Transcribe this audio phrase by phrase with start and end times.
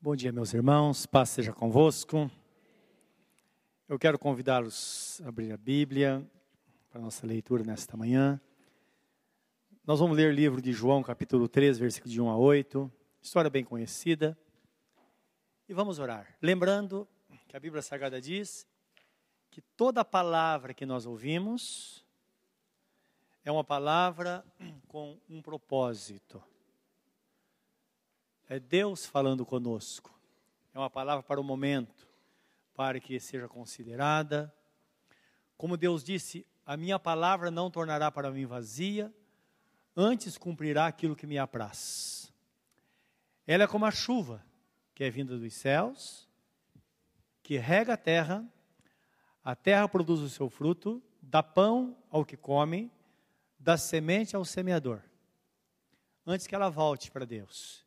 [0.00, 2.30] Bom dia, meus irmãos, paz seja convosco.
[3.88, 6.24] Eu quero convidá-los a abrir a Bíblia
[6.88, 8.40] para a nossa leitura nesta manhã.
[9.84, 13.50] Nós vamos ler o livro de João, capítulo 3, versículo de 1 a 8, história
[13.50, 14.38] bem conhecida.
[15.68, 16.32] E vamos orar.
[16.40, 17.08] Lembrando
[17.48, 18.68] que a Bíblia Sagrada diz
[19.50, 22.06] que toda palavra que nós ouvimos
[23.44, 24.44] é uma palavra
[24.86, 26.40] com um propósito.
[28.48, 30.18] É Deus falando conosco.
[30.72, 32.08] É uma palavra para o momento,
[32.74, 34.52] para que seja considerada.
[35.54, 39.12] Como Deus disse, a minha palavra não tornará para mim vazia,
[39.94, 42.32] antes cumprirá aquilo que me apraz.
[43.46, 44.42] Ela é como a chuva
[44.94, 46.26] que é vinda dos céus,
[47.42, 48.44] que rega a terra,
[49.44, 52.90] a terra produz o seu fruto, dá pão ao que come,
[53.58, 55.02] dá semente ao semeador.
[56.26, 57.86] Antes que ela volte para Deus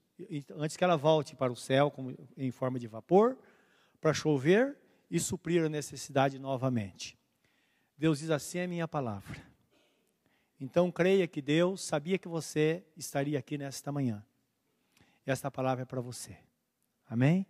[0.55, 3.37] antes que ela volte para o céu como, em forma de vapor,
[3.99, 4.77] para chover
[5.09, 7.17] e suprir a necessidade novamente.
[7.97, 9.39] Deus diz assim é minha palavra.
[10.59, 14.25] Então creia que Deus sabia que você estaria aqui nesta manhã.
[15.25, 16.37] Esta palavra é para você.
[17.07, 17.45] Amém?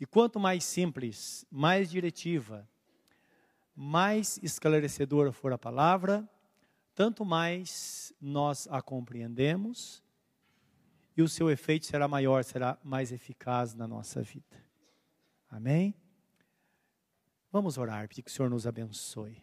[0.00, 2.68] E quanto mais simples, mais diretiva,
[3.74, 6.28] mais esclarecedora for a palavra,
[6.94, 10.02] tanto mais nós a compreendemos
[11.18, 14.56] e o seu efeito será maior, será mais eficaz na nossa vida.
[15.50, 15.92] Amém?
[17.50, 19.42] Vamos orar, pedir que o Senhor nos abençoe.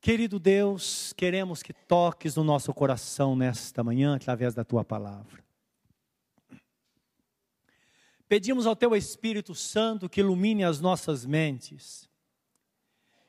[0.00, 5.44] Querido Deus, queremos que toques no nosso coração nesta manhã através da tua palavra.
[8.28, 12.08] Pedimos ao teu Espírito Santo que ilumine as nossas mentes,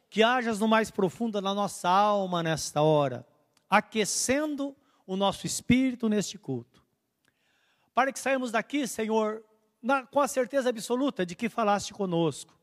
[0.09, 3.27] que hajas no mais profundo da nossa alma nesta hora,
[3.69, 4.75] aquecendo
[5.07, 6.83] o nosso espírito neste culto.
[7.95, 9.43] Para que saímos daqui, Senhor,
[9.81, 12.53] na, com a certeza absoluta de que falaste conosco.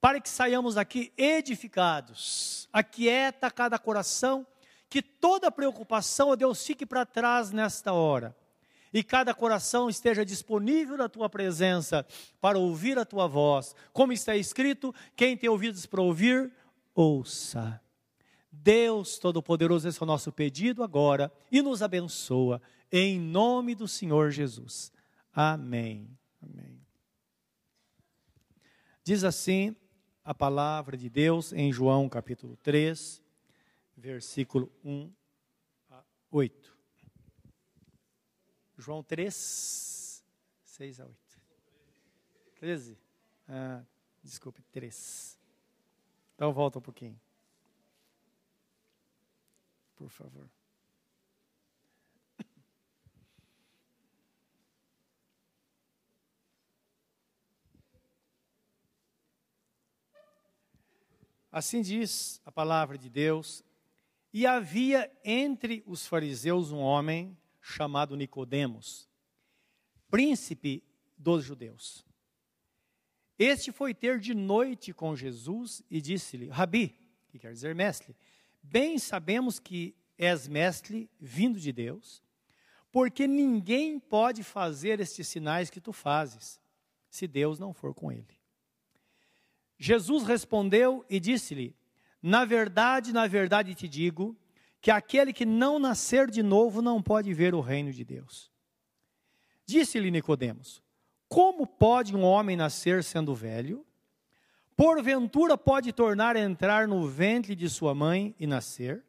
[0.00, 4.46] Para que saiamos daqui edificados, aquieta cada coração,
[4.88, 8.36] que toda preocupação, ó Deus, fique para trás nesta hora.
[8.92, 12.06] E cada coração esteja disponível na tua presença
[12.40, 13.74] para ouvir a tua voz.
[13.92, 16.52] Como está escrito, quem tem ouvidos para ouvir,
[16.94, 17.80] ouça.
[18.62, 24.30] Deus Todo-Poderoso, esse é o nosso pedido agora e nos abençoa, em nome do Senhor
[24.30, 24.92] Jesus.
[25.32, 26.08] Amém.
[26.42, 26.80] Amém.
[29.02, 29.74] Diz assim
[30.24, 33.20] a palavra de Deus em João capítulo 3,
[33.96, 35.12] versículo 1
[35.90, 36.76] a 8.
[38.78, 40.24] João 3,
[40.62, 41.18] 6 a 8.
[42.56, 42.98] 13?
[43.48, 43.82] Ah,
[44.22, 45.38] desculpe, 3.
[46.34, 47.20] Então volta um pouquinho
[50.04, 50.50] por favor.
[61.50, 63.64] Assim diz a palavra de Deus.
[64.30, 69.08] E havia entre os fariseus um homem chamado Nicodemos,
[70.10, 70.84] príncipe
[71.16, 72.04] dos judeus.
[73.38, 76.94] Este foi ter de noite com Jesus e disse-lhe: Rabi,
[77.28, 78.14] que quer dizer mestre,
[78.66, 82.22] Bem sabemos que és mestre vindo de Deus,
[82.90, 86.58] porque ninguém pode fazer estes sinais que tu fazes,
[87.10, 88.40] se Deus não for com ele.
[89.76, 91.76] Jesus respondeu e disse-lhe:
[92.22, 94.36] Na verdade, na verdade te digo,
[94.80, 98.50] que aquele que não nascer de novo não pode ver o reino de Deus.
[99.66, 100.82] Disse-lhe Nicodemos:
[101.28, 103.84] Como pode um homem nascer sendo velho?
[104.76, 109.04] Porventura pode tornar a entrar no ventre de sua mãe e nascer?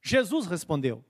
[0.00, 1.04] Jesus respondeu: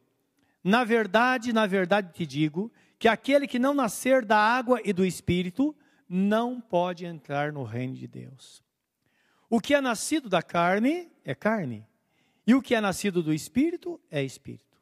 [0.63, 5.05] Na verdade, na verdade te digo que aquele que não nascer da água e do
[5.05, 5.75] espírito
[6.09, 8.63] não pode entrar no reino de Deus.
[9.49, 11.87] O que é nascido da carne é carne,
[12.47, 14.81] e o que é nascido do espírito é espírito.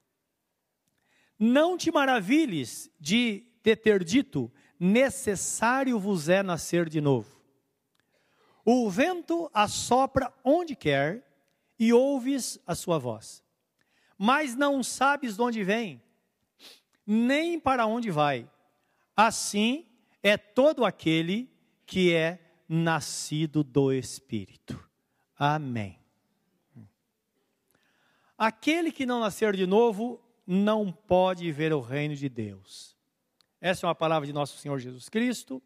[1.38, 7.39] Não te maravilhes de te ter dito: necessário vos é nascer de novo.
[8.72, 11.26] O vento assopra onde quer
[11.76, 13.42] e ouves a sua voz,
[14.16, 16.00] mas não sabes de onde vem,
[17.04, 18.48] nem para onde vai.
[19.16, 19.88] Assim
[20.22, 21.50] é todo aquele
[21.84, 22.38] que é
[22.68, 24.88] nascido do Espírito.
[25.36, 25.98] Amém.
[28.38, 32.96] Aquele que não nascer de novo não pode ver o reino de Deus.
[33.60, 35.60] Essa é uma palavra de nosso Senhor Jesus Cristo,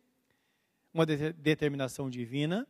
[0.94, 2.66] uma determinação divina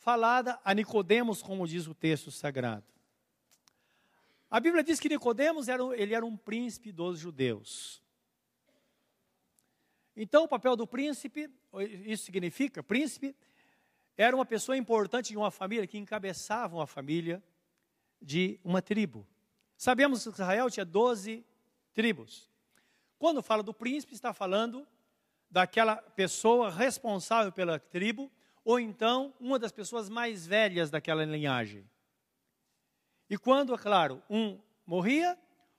[0.00, 2.86] falada a Nicodemos, como diz o texto sagrado.
[4.50, 8.02] A Bíblia diz que Nicodemos era, ele era um príncipe dos judeus.
[10.16, 11.48] Então, o papel do príncipe,
[12.04, 13.36] isso significa, príncipe,
[14.16, 17.42] era uma pessoa importante de uma família que encabeçava uma família
[18.20, 19.26] de uma tribo.
[19.76, 21.44] Sabemos que Israel tinha 12
[21.92, 22.50] tribos.
[23.18, 24.86] Quando fala do príncipe, está falando
[25.50, 28.32] daquela pessoa responsável pela tribo,
[28.64, 31.88] ou então uma das pessoas mais velhas daquela linhagem.
[33.28, 35.38] E quando, é claro, um morria,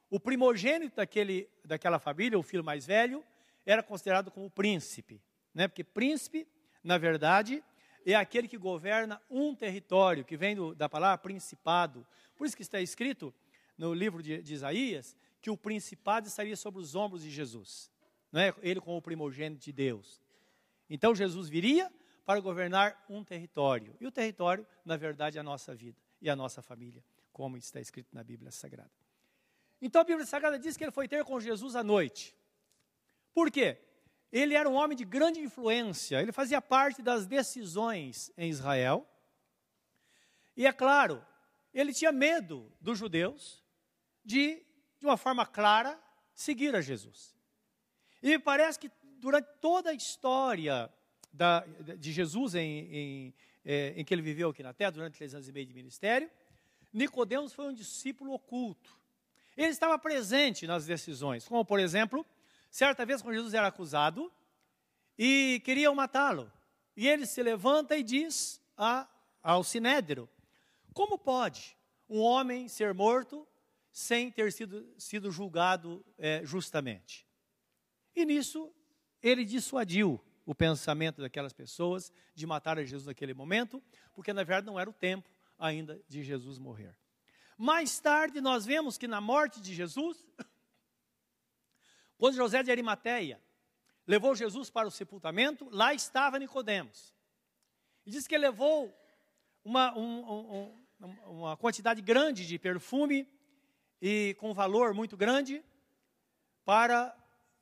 [0.09, 3.23] o primogênito daquele, daquela família, o filho mais velho,
[3.65, 5.21] era considerado como príncipe.
[5.53, 5.67] Né?
[5.67, 6.47] Porque príncipe,
[6.83, 7.63] na verdade,
[8.05, 12.05] é aquele que governa um território, que vem do, da palavra principado.
[12.35, 13.33] Por isso que está escrito
[13.77, 17.91] no livro de, de Isaías que o principado estaria sobre os ombros de Jesus.
[18.31, 18.53] Não é?
[18.61, 20.21] Ele como o primogênito de Deus.
[20.89, 21.91] Então Jesus viria
[22.31, 23.93] para governar um território.
[23.99, 27.81] E o território, na verdade, é a nossa vida e a nossa família, como está
[27.81, 28.89] escrito na Bíblia Sagrada.
[29.81, 32.33] Então a Bíblia Sagrada diz que ele foi ter com Jesus à noite.
[33.33, 33.77] Por quê?
[34.31, 39.05] Ele era um homem de grande influência, ele fazia parte das decisões em Israel.
[40.55, 41.21] E é claro,
[41.73, 43.61] ele tinha medo dos judeus
[44.23, 44.65] de,
[44.99, 46.01] de uma forma clara,
[46.33, 47.35] seguir a Jesus.
[48.23, 48.89] E me parece que
[49.19, 50.89] durante toda a história
[51.31, 51.65] da,
[51.97, 53.33] de Jesus em, em,
[53.63, 56.29] é, em, que ele viveu aqui na Terra, durante três anos e meio de ministério,
[56.91, 58.99] Nicodemos foi um discípulo oculto.
[59.55, 62.25] Ele estava presente nas decisões, como por exemplo,
[62.69, 64.31] certa vez quando Jesus era acusado
[65.17, 66.51] e queriam matá-lo,
[66.95, 69.07] e ele se levanta e diz a,
[69.41, 70.29] ao sinédrio:
[70.93, 71.77] Como pode
[72.09, 73.47] um homem ser morto
[73.91, 77.27] sem ter sido, sido julgado é, justamente?
[78.15, 78.73] E nisso
[79.21, 83.81] ele dissuadiu o pensamento daquelas pessoas de matar a Jesus naquele momento,
[84.13, 86.95] porque na verdade não era o tempo ainda de Jesus morrer.
[87.57, 90.25] Mais tarde nós vemos que na morte de Jesus,
[92.17, 93.39] quando José de Arimateia
[94.07, 97.13] levou Jesus para o sepultamento, lá estava Nicodemos.
[98.05, 98.91] E diz que ele levou
[99.63, 103.27] uma, um, um, uma quantidade grande de perfume
[104.01, 105.63] e com valor muito grande
[106.65, 107.15] para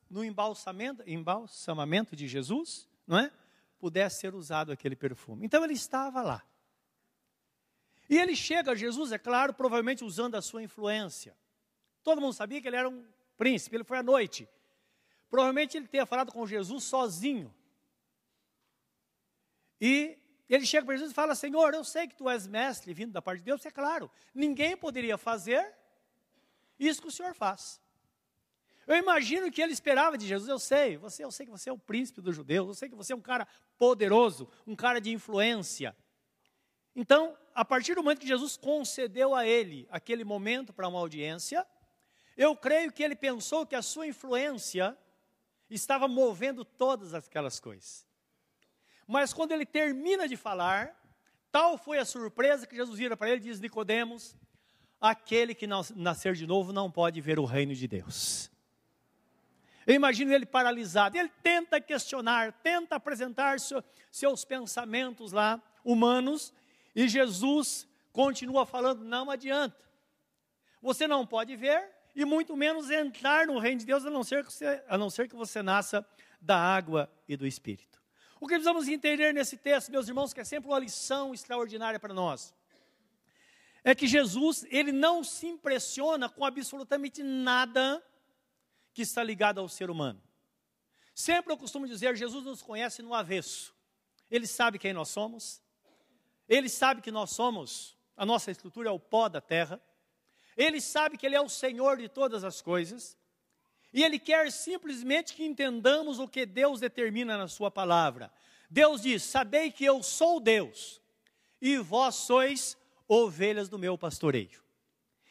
[0.09, 3.31] no embalsamento, embalsamamento de Jesus, não é?
[3.77, 5.45] Pudesse ser usado aquele perfume.
[5.45, 6.43] Então ele estava lá.
[8.09, 11.37] E ele chega a Jesus, é claro, provavelmente usando a sua influência.
[12.03, 13.05] Todo mundo sabia que ele era um
[13.37, 14.49] príncipe, ele foi à noite.
[15.29, 17.53] Provavelmente ele tenha falado com Jesus sozinho.
[19.79, 20.17] E
[20.49, 23.21] ele chega para Jesus e fala: Senhor, eu sei que tu és mestre vindo da
[23.21, 25.73] parte de Deus, é claro, ninguém poderia fazer
[26.79, 27.79] isso que o Senhor faz.
[28.89, 30.49] Eu imagino que ele esperava de Jesus.
[30.49, 32.69] Eu sei, você, eu sei que você é o príncipe dos judeus.
[32.69, 33.47] Eu sei que você é um cara
[33.77, 35.95] poderoso, um cara de influência.
[36.95, 41.67] Então, a partir do momento que Jesus concedeu a ele aquele momento para uma audiência,
[42.35, 44.97] eu creio que ele pensou que a sua influência
[45.69, 48.07] estava movendo todas aquelas coisas.
[49.05, 50.99] Mas quando ele termina de falar,
[51.51, 54.35] tal foi a surpresa que Jesus vira para ele e diz: Nicodemos,
[54.99, 58.49] aquele que nascer de novo não pode ver o reino de Deus.
[59.89, 61.17] Eu imagino ele paralisado.
[61.17, 66.53] Ele tenta questionar, tenta apresentar seu, seus pensamentos lá, humanos,
[66.95, 69.83] e Jesus continua falando: não adianta.
[70.79, 74.45] Você não pode ver e muito menos entrar no reino de Deus, a não ser
[74.45, 76.05] que você, a não ser que você nasça
[76.39, 77.99] da água e do Espírito.
[78.39, 82.13] O que precisamos entender nesse texto, meus irmãos, que é sempre uma lição extraordinária para
[82.13, 82.53] nós,
[83.83, 88.03] é que Jesus, ele não se impressiona com absolutamente nada
[88.99, 90.21] que está ligado ao ser humano.
[91.15, 93.73] Sempre eu costumo dizer, Jesus nos conhece no avesso.
[94.29, 95.61] Ele sabe quem nós somos.
[96.49, 99.81] Ele sabe que nós somos, a nossa estrutura é o pó da terra.
[100.57, 103.17] Ele sabe que Ele é o Senhor de todas as coisas.
[103.93, 108.29] E Ele quer simplesmente que entendamos o que Deus determina na Sua palavra.
[108.69, 111.01] Deus diz: Sabei que eu sou Deus,
[111.61, 112.75] e vós sois
[113.07, 114.61] ovelhas do meu pastoreio.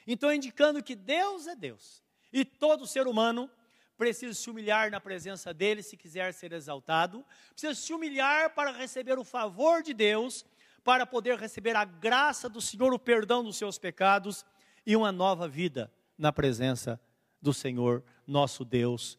[0.06, 3.50] Então, indicando que Deus é Deus, e todo ser humano
[3.99, 9.19] precisa se humilhar na presença dele se quiser ser exaltado, precisa se humilhar para receber
[9.19, 10.47] o favor de Deus,
[10.85, 14.47] para poder receber a graça do Senhor, o perdão dos seus pecados
[14.87, 17.00] e uma nova vida na presença
[17.43, 19.19] do Senhor, nosso Deus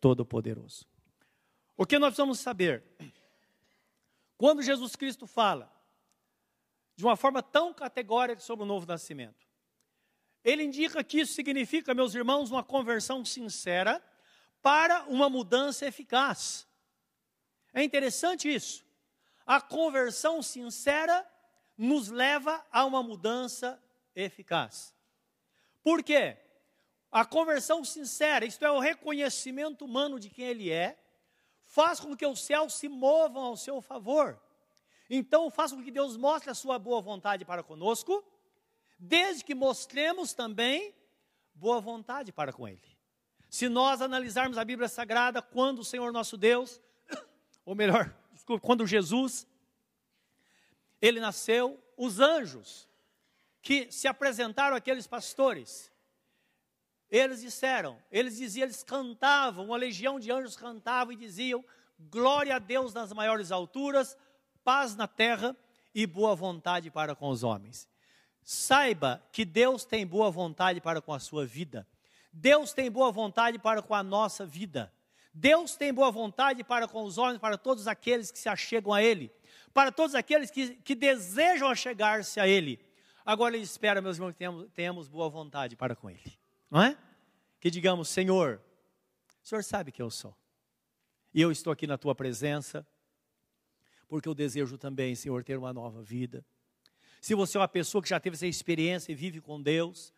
[0.00, 0.84] Todo-Poderoso.
[1.76, 2.82] O que nós precisamos saber?
[4.36, 5.72] Quando Jesus Cristo fala
[6.96, 9.46] de uma forma tão categórica sobre o novo nascimento,
[10.42, 14.02] ele indica que isso significa, meus irmãos, uma conversão sincera
[14.66, 16.66] para uma mudança eficaz.
[17.72, 18.84] É interessante isso.
[19.46, 21.24] A conversão sincera
[21.78, 23.80] nos leva a uma mudança
[24.12, 24.92] eficaz.
[25.84, 26.36] Por quê?
[27.12, 30.98] A conversão sincera, isto é, o reconhecimento humano de quem ele é,
[31.64, 34.36] faz com que os céus se movam ao seu favor.
[35.08, 38.24] Então, faça com que Deus mostre a sua boa vontade para conosco,
[38.98, 40.92] desde que mostremos também
[41.54, 42.95] boa vontade para com Ele.
[43.56, 46.78] Se nós analisarmos a Bíblia Sagrada, quando o Senhor nosso Deus,
[47.64, 49.46] ou melhor, desculpa, quando Jesus,
[51.00, 52.86] ele nasceu, os anjos
[53.62, 55.90] que se apresentaram àqueles pastores,
[57.10, 61.64] eles disseram, eles diziam, eles cantavam, uma legião de anjos cantavam e diziam:
[61.98, 64.18] glória a Deus nas maiores alturas,
[64.62, 65.56] paz na terra
[65.94, 67.88] e boa vontade para com os homens.
[68.42, 71.88] Saiba que Deus tem boa vontade para com a sua vida.
[72.38, 74.92] Deus tem boa vontade para com a nossa vida.
[75.32, 79.02] Deus tem boa vontade para com os homens, para todos aqueles que se achegam a
[79.02, 79.32] Ele,
[79.72, 82.78] para todos aqueles que, que desejam achegar-se a Ele.
[83.24, 86.38] Agora Ele espera, meus irmãos, que tenhamos, tenhamos boa vontade para com Ele,
[86.70, 86.96] não é?
[87.58, 88.60] Que digamos, Senhor,
[89.42, 90.36] o Senhor sabe que eu sou,
[91.32, 92.86] e eu estou aqui na Tua presença,
[94.06, 96.44] porque eu desejo também, Senhor, ter uma nova vida.
[97.18, 100.14] Se você é uma pessoa que já teve essa experiência e vive com Deus,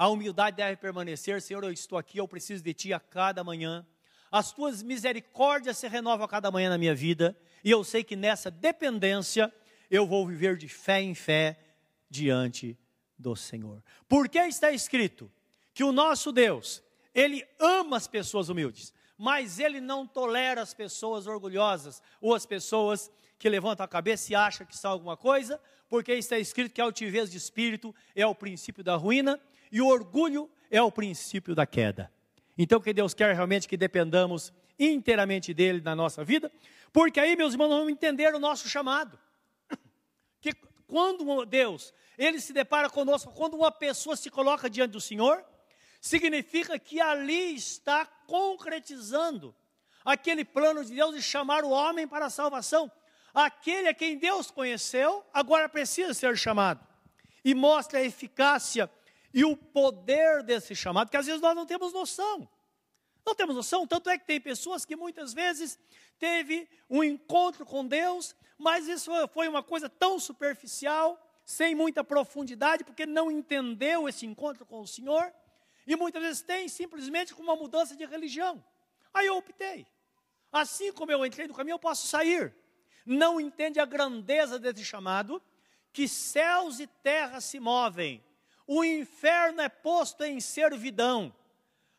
[0.00, 1.42] a humildade deve permanecer.
[1.42, 3.86] Senhor, eu estou aqui, eu preciso de Ti a cada manhã.
[4.32, 7.36] As Tuas misericórdias se renovam a cada manhã na minha vida.
[7.62, 9.52] E eu sei que nessa dependência
[9.90, 11.60] eu vou viver de fé em fé
[12.08, 12.78] diante
[13.18, 13.84] do Senhor.
[14.08, 15.30] Porque está escrito
[15.74, 16.82] que o nosso Deus,
[17.14, 23.12] Ele ama as pessoas humildes mas ele não tolera as pessoas orgulhosas ou as pessoas
[23.38, 26.84] que levantam a cabeça e acham que são alguma coisa, porque está escrito que a
[26.84, 29.38] altivez de espírito é o princípio da ruína
[29.70, 32.10] e o orgulho é o princípio da queda.
[32.56, 36.50] Então, que Deus quer realmente que dependamos inteiramente dele na nossa vida,
[36.92, 39.18] porque aí, meus irmãos, vamos entender o nosso chamado.
[40.40, 40.54] Que
[40.86, 45.44] quando Deus, ele se depara conosco, quando uma pessoa se coloca diante do Senhor,
[46.00, 49.54] significa que ali está concretizando
[50.04, 52.90] aquele plano de Deus de chamar o homem para a salvação.
[53.32, 56.84] Aquele a quem Deus conheceu, agora precisa ser chamado.
[57.44, 58.90] E mostra a eficácia
[59.32, 62.48] e o poder desse chamado, que às vezes nós não temos noção.
[63.24, 65.78] Não temos noção, tanto é que tem pessoas que muitas vezes
[66.18, 72.84] teve um encontro com Deus, mas isso foi uma coisa tão superficial, sem muita profundidade,
[72.84, 75.32] porque não entendeu esse encontro com o Senhor,
[75.86, 78.64] e muitas vezes tem simplesmente com uma mudança de religião.
[79.12, 79.86] Aí eu optei.
[80.52, 82.54] Assim como eu entrei no caminho, eu posso sair.
[83.04, 85.42] Não entende a grandeza desse chamado,
[85.92, 88.24] que céus e terra se movem.
[88.72, 91.34] O inferno é posto em servidão,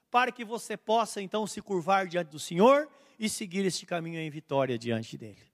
[0.09, 4.29] para que você possa então se curvar diante do Senhor e seguir este caminho em
[4.29, 5.51] vitória diante dele.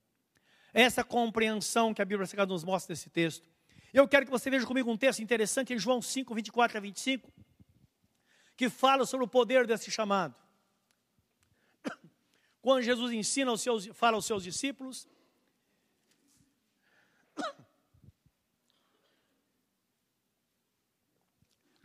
[0.72, 3.50] Essa compreensão que a Bíblia Sagrada nos mostra nesse texto.
[3.92, 7.32] Eu quero que você veja comigo um texto interessante em João 5, 24 a 25
[8.56, 10.36] que fala sobre o poder desse chamado.
[12.62, 15.08] Quando Jesus ensina aos seus, fala aos seus discípulos,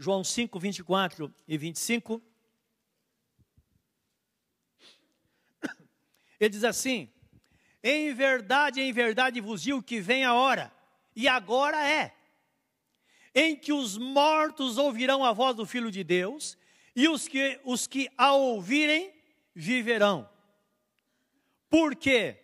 [0.04, 2.22] João 5, 24 e 25.
[6.38, 7.10] Ele diz assim:
[7.82, 10.74] Em verdade, em verdade vos digo que vem a hora,
[11.16, 12.14] e agora é,
[13.34, 16.58] em que os mortos ouvirão a voz do Filho de Deus,
[16.94, 19.14] e os que, os que a ouvirem
[19.56, 20.30] viverão.
[21.70, 22.38] Porque,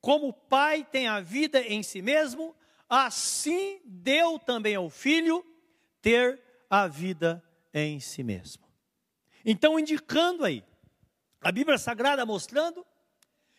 [0.00, 2.56] como o Pai tem a vida em si mesmo,
[2.88, 5.44] assim deu também ao Filho
[6.00, 6.43] ter
[6.82, 8.64] a vida em si mesmo.
[9.44, 10.64] Então, indicando aí,
[11.40, 12.86] a Bíblia Sagrada mostrando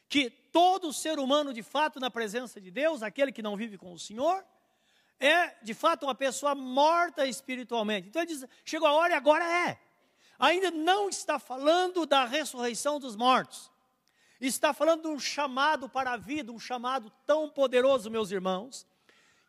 [0.10, 3.94] que todo ser humano, de fato, na presença de Deus, aquele que não vive com
[3.94, 4.44] o Senhor,
[5.20, 8.08] é de fato uma pessoa morta espiritualmente.
[8.08, 9.80] Então ele diz: chegou a hora e agora é
[10.40, 13.72] ainda não está falando da ressurreição dos mortos.
[14.40, 18.86] Está falando de um chamado para a vida, um chamado tão poderoso, meus irmãos,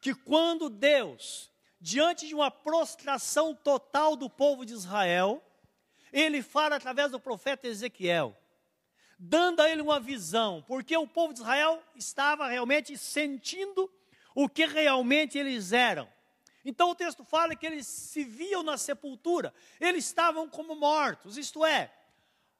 [0.00, 5.42] que quando Deus, diante de uma prostração total do povo de Israel,
[6.12, 8.36] ele fala através do profeta Ezequiel,
[9.18, 13.90] dando a ele uma visão, porque o povo de Israel estava realmente sentindo
[14.34, 16.08] o que realmente eles eram.
[16.64, 21.64] Então o texto fala que eles se viam na sepultura, eles estavam como mortos, isto
[21.64, 21.92] é,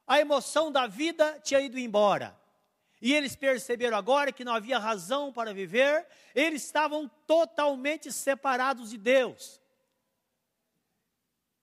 [0.07, 2.37] a emoção da vida tinha ido embora.
[3.01, 8.97] E eles perceberam agora que não havia razão para viver, eles estavam totalmente separados de
[8.97, 9.61] Deus.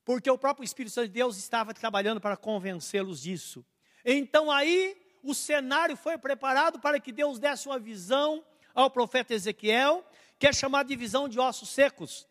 [0.04, 3.64] Porque o próprio Espírito Santo de Deus estava trabalhando para convencê-los disso.
[4.04, 10.04] Então aí o cenário foi preparado para que Deus desse uma visão ao profeta Ezequiel,
[10.38, 12.28] que é chamada de visão de ossos secos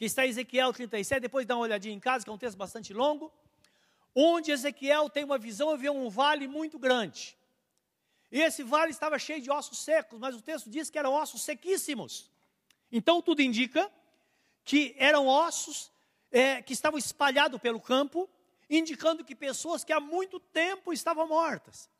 [0.00, 2.56] que está em Ezequiel 37, depois dá uma olhadinha em casa, que é um texto
[2.56, 3.30] bastante longo,
[4.14, 7.36] onde Ezequiel tem uma visão e vê um vale muito grande.
[8.30, 11.42] E esse vale estava cheio de ossos secos, mas o texto diz que eram ossos
[11.42, 12.30] sequíssimos.
[12.90, 13.90] Então tudo indica
[14.64, 15.90] que eram ossos
[16.30, 18.28] é, que estavam espalhados pelo campo,
[18.68, 21.90] indicando que pessoas que há muito tempo estavam mortas.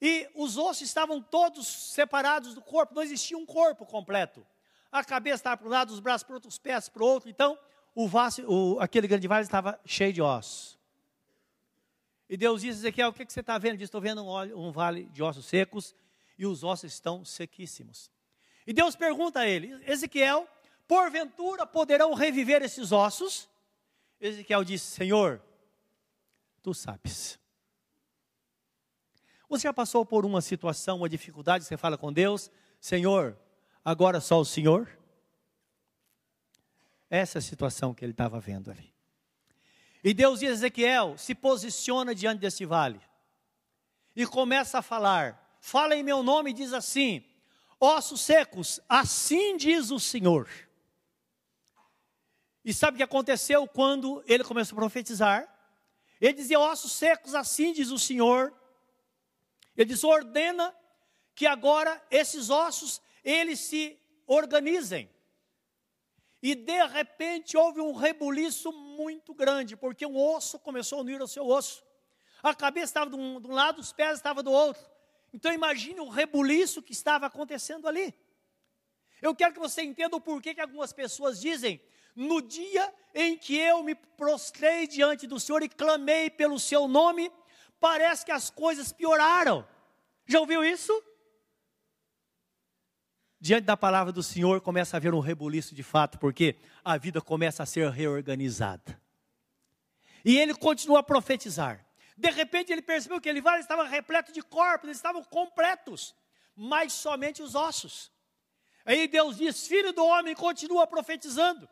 [0.00, 4.46] E os ossos estavam todos separados do corpo, não existia um corpo completo.
[4.90, 7.28] A cabeça estava para um lado, os braços para outro, os pés para o outro.
[7.28, 7.58] Então,
[7.94, 10.79] o, vaso, o aquele grande vale estava cheio de ossos.
[12.30, 13.72] E Deus disse, Ezequiel, o que, que você está vendo?
[13.72, 15.96] Ele disse, estou vendo um, um vale de ossos secos
[16.38, 18.08] e os ossos estão sequíssimos.
[18.64, 20.46] E Deus pergunta a ele, Ezequiel,
[20.86, 23.48] porventura poderão reviver esses ossos?
[24.20, 25.42] Ezequiel disse, Senhor,
[26.62, 27.36] tu sabes.
[29.48, 32.48] Você já passou por uma situação, uma dificuldade, você fala com Deus,
[32.80, 33.36] Senhor,
[33.84, 34.88] agora só o Senhor?
[37.10, 38.94] Essa é a situação que ele estava vendo ali.
[40.02, 43.00] E Deus diz a Ezequiel: se posiciona diante desse vale.
[44.16, 45.58] E começa a falar.
[45.60, 47.24] Fala em meu nome e diz assim:
[47.78, 50.48] ossos secos, assim diz o Senhor.
[52.64, 55.48] E sabe o que aconteceu quando ele começou a profetizar?
[56.20, 58.54] Ele dizia: ossos secos, assim diz o Senhor.
[59.76, 60.74] Ele diz: ordena
[61.34, 65.10] que agora esses ossos eles se organizem.
[66.42, 71.28] E de repente houve um rebuliço muito grande, porque um osso começou a unir ao
[71.28, 71.84] seu osso.
[72.42, 74.82] A cabeça estava de um, de um lado, os pés estavam do outro.
[75.32, 78.14] Então imagine o rebuliço que estava acontecendo ali.
[79.20, 81.80] Eu quero que você entenda o porquê que algumas pessoas dizem:
[82.16, 87.30] no dia em que eu me prostrei diante do Senhor e clamei pelo seu nome,
[87.78, 89.66] parece que as coisas pioraram.
[90.26, 90.92] Já ouviu isso?
[93.40, 97.20] Diante da palavra do Senhor começa a haver um rebuliço de fato, porque a vida
[97.20, 99.00] começa a ser reorganizada.
[100.24, 101.84] E ele continua a profetizar.
[102.16, 106.14] De repente ele percebeu que ele estava repleto de corpos, eles estavam completos,
[106.54, 108.12] mas somente os ossos.
[108.84, 111.66] Aí Deus diz: Filho do homem, continua profetizando.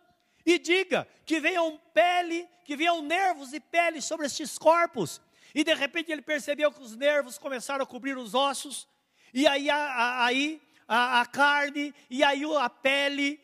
[0.47, 5.21] E diga que venham pele, que venham nervos e pele sobre estes corpos.
[5.55, 8.89] E de repente ele percebeu que os nervos começaram a cobrir os ossos.
[9.35, 13.39] E aí, aí a, a carne, e aí a pele,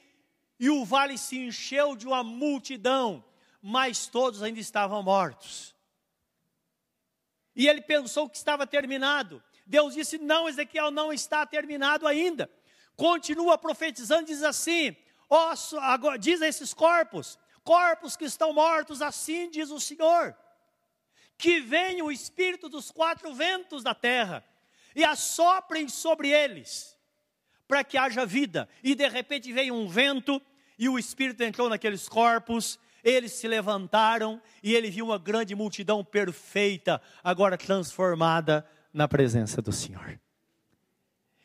[0.58, 3.22] e o vale se encheu de uma multidão,
[3.60, 5.74] mas todos ainda estavam mortos.
[7.54, 9.42] E ele pensou que estava terminado.
[9.66, 12.50] Deus disse: Não, Ezequiel, não está terminado ainda.
[12.96, 14.96] Continua profetizando, diz assim:
[15.28, 20.36] osso, agora, diz a esses corpos, corpos que estão mortos, assim diz o Senhor,
[21.36, 24.44] que venha o espírito dos quatro ventos da terra
[24.96, 26.93] e assoprem sobre eles
[27.66, 28.68] para que haja vida.
[28.82, 30.40] E de repente veio um vento
[30.78, 32.78] e o Espírito entrou naqueles corpos.
[33.02, 39.72] Eles se levantaram e ele viu uma grande multidão perfeita, agora transformada na presença do
[39.72, 40.18] Senhor.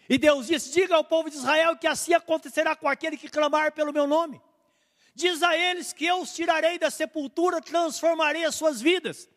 [0.08, 3.74] E Deus disse: Diga ao povo de Israel que assim acontecerá com aquele que clamar
[3.74, 4.42] pelo meu nome.
[5.14, 9.30] Diz a eles que eu os tirarei da sepultura, transformarei as suas vidas.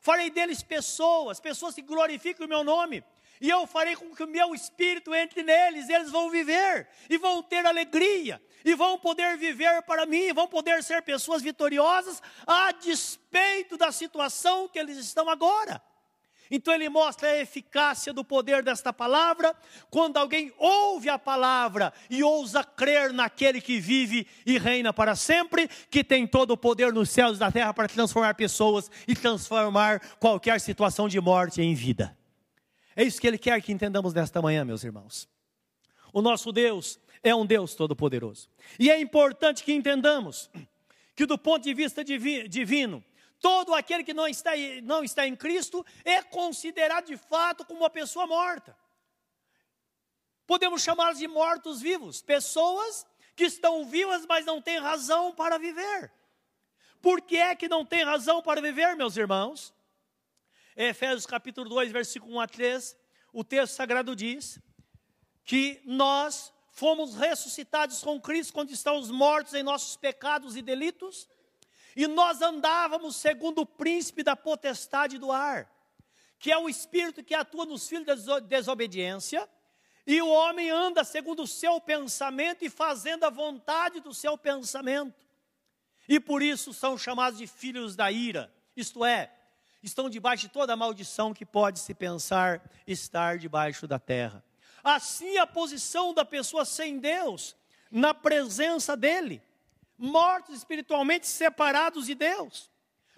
[0.00, 3.02] Farei deles pessoas, pessoas que glorificam o meu nome
[3.40, 7.42] e eu farei com que o meu espírito entre neles, eles vão viver e vão
[7.42, 13.76] ter alegria, e vão poder viver para mim, vão poder ser pessoas vitoriosas a despeito
[13.76, 15.82] da situação que eles estão agora.
[16.50, 19.54] Então ele mostra a eficácia do poder desta palavra,
[19.90, 25.68] quando alguém ouve a palavra e ousa crer naquele que vive e reina para sempre,
[25.90, 30.00] que tem todo o poder nos céus e na terra para transformar pessoas e transformar
[30.18, 32.16] qualquer situação de morte em vida.
[32.96, 35.28] É isso que Ele quer que entendamos nesta manhã, meus irmãos.
[36.12, 38.48] O nosso Deus é um Deus todo-poderoso.
[38.78, 40.50] E é importante que entendamos
[41.16, 43.04] que, do ponto de vista divino,
[43.40, 44.52] todo aquele que não está,
[44.82, 48.76] não está em Cristo é considerado de fato como uma pessoa morta.
[50.46, 56.12] Podemos chamá-los de mortos-vivos, pessoas que estão vivas, mas não têm razão para viver.
[57.00, 59.74] Por que é que não tem razão para viver, meus irmãos?
[60.76, 62.96] Efésios capítulo 2, versículo 1 a 3,
[63.32, 64.58] o texto sagrado diz
[65.44, 71.28] que nós fomos ressuscitados com Cristo quando estávamos mortos em nossos pecados e delitos,
[71.94, 75.70] e nós andávamos segundo o príncipe da potestade do ar,
[76.40, 79.48] que é o espírito que atua nos filhos da desobediência,
[80.04, 85.24] e o homem anda segundo o seu pensamento e fazendo a vontade do seu pensamento.
[86.08, 89.32] E por isso são chamados de filhos da ira, isto é,
[89.86, 94.44] estão debaixo de toda a maldição que pode se pensar estar debaixo da terra.
[94.82, 97.56] Assim a posição da pessoa sem Deus,
[97.90, 99.42] na presença dele,
[99.96, 102.70] mortos espiritualmente separados de Deus,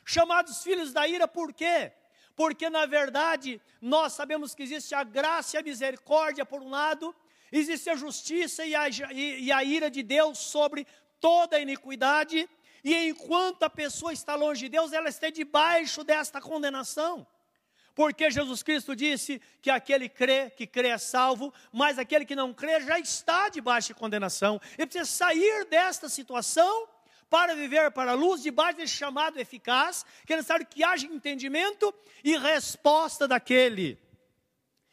[0.04, 1.92] chamados filhos da ira, por quê?
[2.36, 7.16] porque na verdade nós sabemos que existe a graça e a misericórdia por um lado,
[7.50, 10.86] existe a justiça e a, e, e a ira de Deus sobre
[11.18, 12.48] toda a iniquidade,
[12.86, 17.26] e enquanto a pessoa está longe de Deus, ela está debaixo desta condenação.
[17.96, 22.54] Porque Jesus Cristo disse que aquele crê, que crê é salvo, mas aquele que não
[22.54, 24.60] crê já está debaixo de condenação.
[24.78, 26.88] Ele precisa sair desta situação
[27.28, 31.92] para viver para a luz, debaixo desse chamado eficaz, que é necessário que haja entendimento
[32.22, 33.98] e resposta daquele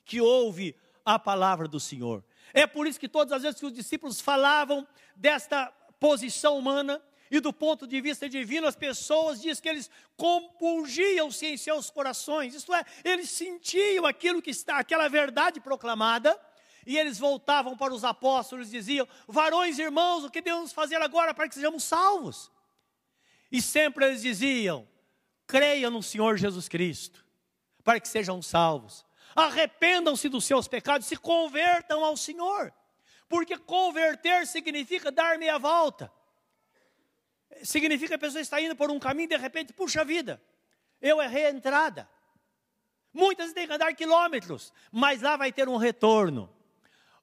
[0.04, 0.76] que ouve
[1.06, 2.26] a palavra do Senhor.
[2.56, 5.68] É por isso que todas as vezes que os discípulos falavam desta
[6.00, 7.00] posição humana,
[7.34, 12.54] e do ponto de vista divino, as pessoas diz que eles compungiam-se em seus corações,
[12.54, 16.40] isto é, eles sentiam aquilo que está, aquela verdade proclamada,
[16.86, 21.34] e eles voltavam para os apóstolos e diziam: Varões, irmãos, o que devemos fazer agora
[21.34, 22.52] para que sejamos salvos?
[23.52, 24.88] E sempre eles diziam:
[25.48, 27.26] Creiam no Senhor Jesus Cristo,
[27.84, 29.04] para que sejam salvos.
[29.36, 32.72] Arrependam-se dos seus pecados, se convertam ao Senhor,
[33.28, 36.12] porque converter significa dar meia volta
[37.64, 40.42] significa que a pessoa está indo por um caminho e de repente, puxa vida,
[41.02, 42.10] eu errei a entrada.
[43.14, 46.50] Muitas têm que andar quilômetros, mas lá vai ter um retorno.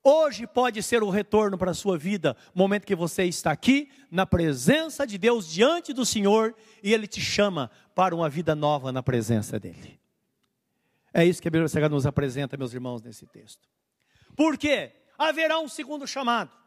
[0.02, 4.24] Hoje pode ser o retorno para a sua vida, momento que você está aqui, na
[4.24, 9.02] presença de Deus, diante do Senhor, e Ele te chama para uma vida nova na
[9.02, 10.00] presença dEle.
[11.12, 13.68] É isso que a Bíblia Sagrada nos apresenta, meus irmãos, nesse texto.
[14.36, 14.92] Por quê?
[15.18, 16.59] Haverá um segundo chamado.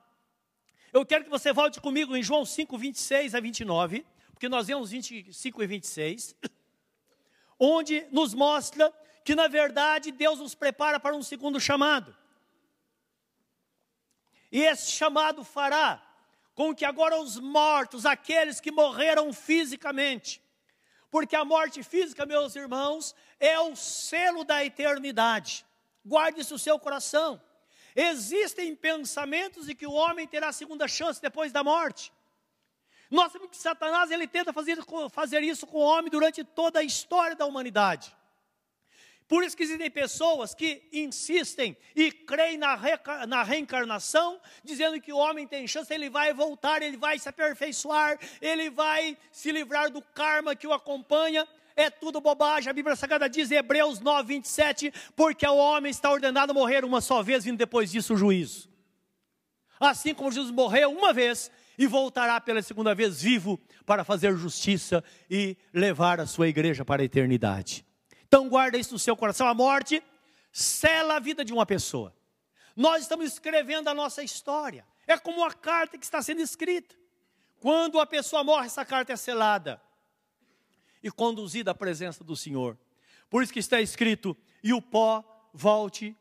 [0.94, 4.92] Eu quero que você volte comigo em João 5, 26 a 29, porque nós vemos
[4.92, 6.36] 25 e 26,
[7.60, 8.94] onde nos mostra
[9.26, 12.16] que, na verdade, Deus nos prepara para um segundo chamado.
[14.52, 16.00] E esse chamado fará
[16.54, 20.44] com que agora os mortos, aqueles que morreram fisicamente,
[21.10, 25.66] porque a morte física, meus irmãos, é o selo da eternidade.
[26.06, 27.42] Guarde isso no seu coração.
[27.96, 32.12] Existem pensamentos de que o homem terá segunda chance depois da morte.
[33.10, 34.78] Nós sabemos que Satanás ele tenta fazer,
[35.12, 38.16] fazer isso com o homem durante toda a história da humanidade.
[39.28, 45.14] Por isso que existem pessoas que insistem e creem na, re, na reencarnação, dizendo que
[45.14, 49.90] o homem tem chance, ele vai voltar, ele vai se aperfeiçoar, ele vai se livrar
[49.90, 52.70] do karma que o acompanha é tudo bobagem.
[52.70, 56.86] A Bíblia Sagrada diz em Hebreus 9, 27, porque o homem está ordenado a morrer
[56.86, 58.70] uma só vez, vindo depois disso o juízo.
[59.80, 65.04] Assim como Jesus morreu uma vez e voltará pela segunda vez vivo para fazer justiça
[65.30, 67.86] e levar a sua igreja para a eternidade.
[68.28, 69.48] Então guarda isso no seu coração.
[69.48, 70.02] A morte
[70.52, 72.16] sela a vida de uma pessoa.
[72.76, 74.86] Nós estamos escrevendo a nossa história.
[75.06, 76.96] É como uma carta que está sendo escrita.
[77.60, 79.82] Quando a pessoa morre, essa carta é selada
[81.04, 82.78] e conduzida à presença do Senhor.
[83.30, 86.16] Por isso que está escrito: e o pó volte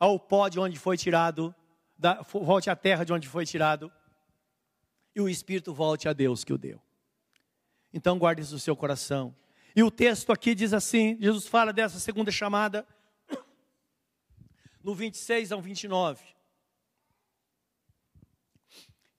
[0.00, 1.54] ao pó de onde foi tirado,
[1.96, 3.92] da, volte à terra de onde foi tirado,
[5.14, 6.80] e o Espírito volte a Deus que o deu.
[7.92, 9.34] Então guarde isso no seu coração.
[9.76, 12.86] E o texto aqui diz assim: Jesus fala dessa segunda chamada,
[14.82, 16.33] no 26 ao 29.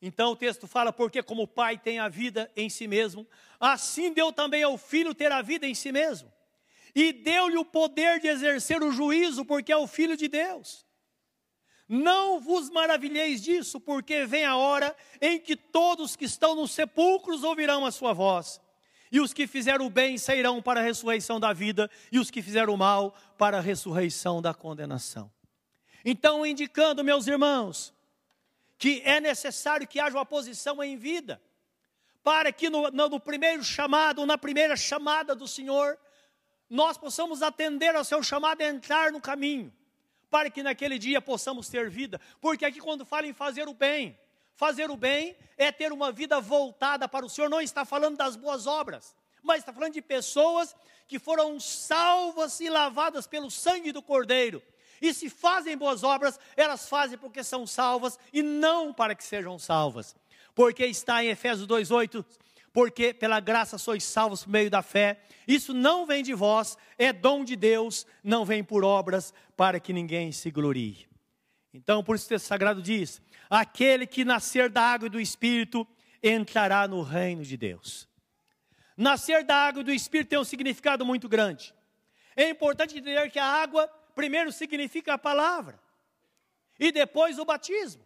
[0.06, 3.26] Então o texto fala, porque como o Pai tem a vida em si mesmo,
[3.60, 6.32] assim deu também ao Filho ter a vida em si mesmo.
[6.94, 10.86] E deu-lhe o poder de exercer o juízo, porque é o Filho de Deus.
[11.90, 17.44] Não vos maravilheis disso, porque vem a hora em que todos que estão nos sepulcros
[17.44, 18.62] ouvirão a sua voz.
[19.12, 22.44] E os que fizeram o bem sairão para a ressurreição da vida, e os que
[22.44, 25.32] fizeram o mal para a ressurreição da condenação.
[26.04, 27.95] Então, indicando, meus irmãos,
[28.78, 31.42] que é necessário que haja uma posição em vida,
[32.24, 35.98] para que no, no primeiro chamado, na primeira chamada do Senhor,
[36.70, 39.74] nós possamos atender ao seu chamado e entrar no caminho,
[40.30, 44.18] para que naquele dia possamos ter vida, porque aqui quando fala em fazer o bem,
[44.56, 48.36] fazer o bem é ter uma vida voltada para o Senhor, não está falando das
[48.36, 50.76] boas obras, mas está falando de pessoas
[51.08, 54.62] que foram salvas e lavadas pelo sangue do Cordeiro,
[55.02, 59.58] e se fazem boas obras, elas fazem porque são salvas e não para que sejam
[59.60, 60.16] salvas.
[60.54, 62.26] Porque está em Efésios 2:8,
[62.72, 65.22] porque pela graça sois salvos por meio da fé.
[65.48, 69.94] Isso não vem de vós, é dom de Deus, não vem por obras para que
[69.94, 71.08] ninguém se glorie.
[71.74, 75.86] Então, por isso o texto sagrado diz: aquele que nascer da água e do espírito
[76.24, 78.08] entrará no reino de Deus.
[78.98, 81.74] Nascer da água e do espírito tem um significado muito grande.
[82.36, 85.80] É importante entender que a água primeiro significa a palavra
[86.80, 88.04] e depois o batismo.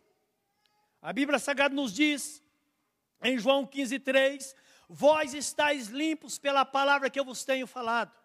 [1.02, 2.44] A Bíblia Sagrada nos diz,
[3.24, 4.54] em João 15,3:
[4.90, 8.19] Vós estáis limpos pela palavra que eu vos tenho falado.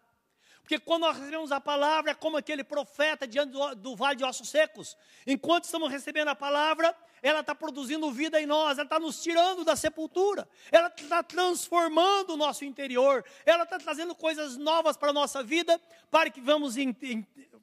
[0.64, 4.24] Porque quando nós recebemos a palavra, é como aquele profeta diante do, do vale de
[4.24, 4.96] ossos secos.
[5.26, 9.62] Enquanto estamos recebendo a palavra, ela está produzindo vida em nós, ela está nos tirando
[9.62, 15.12] da sepultura, ela está transformando o nosso interior, ela está trazendo coisas novas para a
[15.12, 15.78] nossa vida,
[16.10, 16.94] para que, vamos em,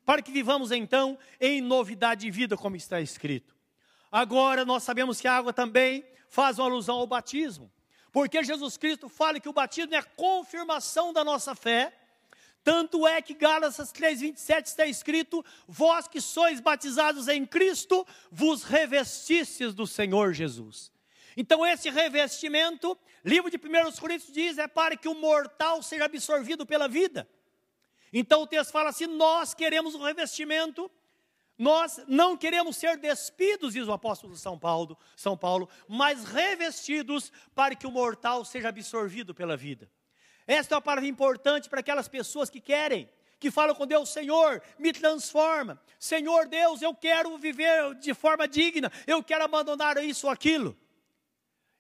[0.06, 3.56] para que vivamos então em novidade de vida, como está escrito.
[4.12, 7.72] Agora nós sabemos que a água também faz uma alusão ao batismo,
[8.12, 11.98] porque Jesus Cristo fala que o batismo é a confirmação da nossa fé
[12.64, 19.74] tanto é que Gálatas 3,27 está escrito: Vós que sois batizados em Cristo, vos revestistes
[19.74, 20.92] do Senhor Jesus.
[21.36, 26.66] Então, esse revestimento, livro de 1 Coríntios diz, é para que o mortal seja absorvido
[26.66, 27.28] pela vida.
[28.14, 30.92] Então, o texto fala assim: Nós queremos um revestimento,
[31.58, 37.76] nós não queremos ser despidos, diz o apóstolo São Paulo, São Paulo, mas revestidos para
[37.76, 39.90] que o mortal seja absorvido pela vida.
[40.52, 43.10] Esta é uma palavra importante para aquelas pessoas que querem,
[43.40, 45.82] que falam com Deus: Senhor, me transforma.
[45.98, 50.78] Senhor Deus, eu quero viver de forma digna, eu quero abandonar isso ou aquilo.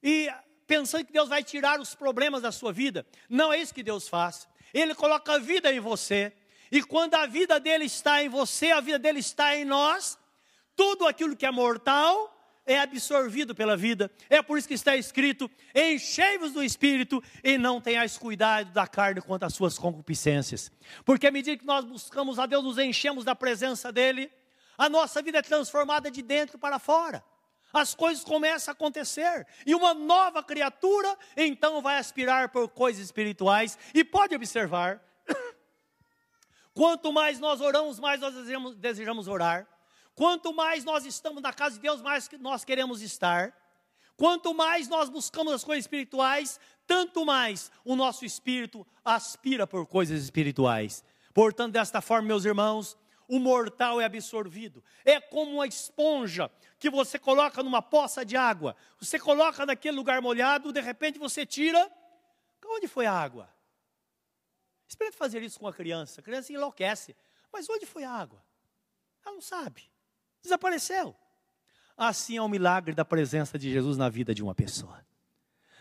[0.02, 0.32] E
[0.66, 3.06] pensando que Deus vai tirar os problemas da sua vida.
[3.30, 4.48] Não é isso que Deus faz.
[4.74, 6.32] Ele coloca a vida em você.
[6.72, 10.18] E quando a vida dele está em você, a vida dele está em nós,
[10.78, 12.41] tudo aquilo que é mortal
[12.72, 14.12] é absorvido pela vida.
[14.30, 19.22] É por isso que está escrito: enchei-vos do espírito e não tenhais cuidado da carne
[19.22, 20.72] quanto às suas concupiscências.
[21.04, 24.32] Porque à medida que nós buscamos a Deus, nos enchemos da presença dEle,
[24.78, 27.24] a nossa vida é transformada de dentro para fora.
[27.74, 33.78] As coisas começam a acontecer, e uma nova criatura então vai aspirar por coisas espirituais,
[33.94, 35.02] e pode observar,
[36.74, 39.68] quanto mais nós oramos, mais nós desejamos, desejamos orar.
[40.16, 43.56] Quanto mais nós estamos na casa de Deus, mais nós queremos estar.
[44.16, 50.22] Quanto mais nós buscamos as coisas espirituais, tanto mais o nosso espírito aspira por coisas
[50.22, 51.04] espirituais.
[51.34, 52.98] Portanto, desta forma, meus irmãos,
[53.28, 54.84] o mortal é absorvido.
[55.06, 58.76] É como uma esponja que você coloca numa poça de água.
[59.00, 61.92] Você coloca naquele lugar molhado, de repente você tira.
[62.66, 63.50] Onde foi a água?
[64.88, 66.22] Experimente fazer isso com a criança.
[66.22, 67.16] A criança enlouquece.
[67.52, 68.44] Mas onde foi a água?
[69.26, 69.91] Ela não sabe.
[70.42, 71.16] Desapareceu.
[71.98, 75.06] Assim é o milagre da presença de Jesus na vida de uma pessoa.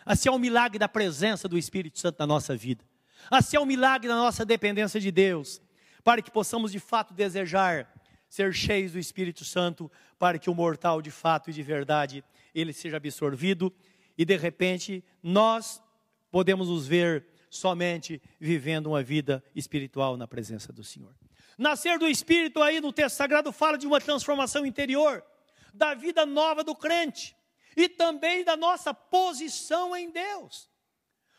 [0.04, 2.84] Assim é o milagre da presença do Espírito Santo na nossa vida.
[3.30, 5.60] Assim é o milagre da nossa dependência de Deus,
[6.02, 7.92] para que possamos de fato desejar
[8.28, 12.72] ser cheios do Espírito Santo, para que o mortal de fato e de verdade ele
[12.72, 13.72] seja absorvido
[14.16, 15.82] e de repente nós
[16.30, 21.14] podemos nos ver somente vivendo uma vida espiritual na presença do Senhor.
[21.60, 25.22] Nascer do Espírito aí no texto sagrado fala de uma transformação interior,
[25.74, 27.36] da vida nova do crente
[27.76, 30.70] e também da nossa posição em Deus.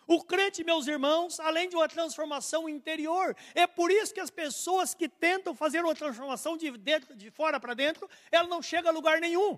[0.06, 4.94] O crente, meus irmãos, além de uma transformação interior, é por isso que as pessoas
[4.94, 8.92] que tentam fazer uma transformação de, dentro, de fora para dentro, ela não chega a
[8.92, 9.58] lugar nenhum.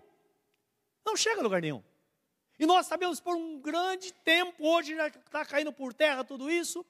[1.05, 1.83] Não chega a lugar nenhum.
[2.57, 6.85] E nós sabemos por um grande tempo, hoje já está caindo por terra tudo isso.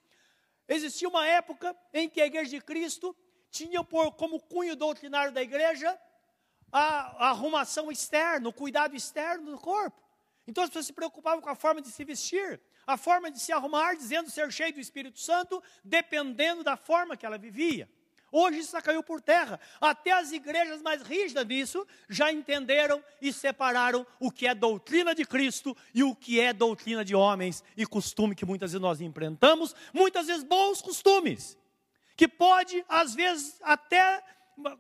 [0.68, 3.18] Existia uma época em que a igreja de Cristo
[3.54, 5.96] tinha por, como cunho doutrinário da igreja
[6.72, 10.02] a, a arrumação externa, o cuidado externo do corpo.
[10.48, 13.54] Então as pessoas se preocupavam com a forma de se vestir, a forma de se
[13.54, 17.88] arrumar, dizendo ser cheio do Espírito Santo, dependendo da forma que ela vivia.
[18.32, 19.60] Hoje isso caiu por terra.
[19.80, 25.24] Até as igrejas mais rígidas disso já entenderam e separaram o que é doutrina de
[25.26, 29.76] Cristo e o que é doutrina de homens e costume que muitas vezes nós enfrentamos,
[29.94, 31.56] muitas vezes bons costumes
[32.16, 34.24] que pode, às vezes, até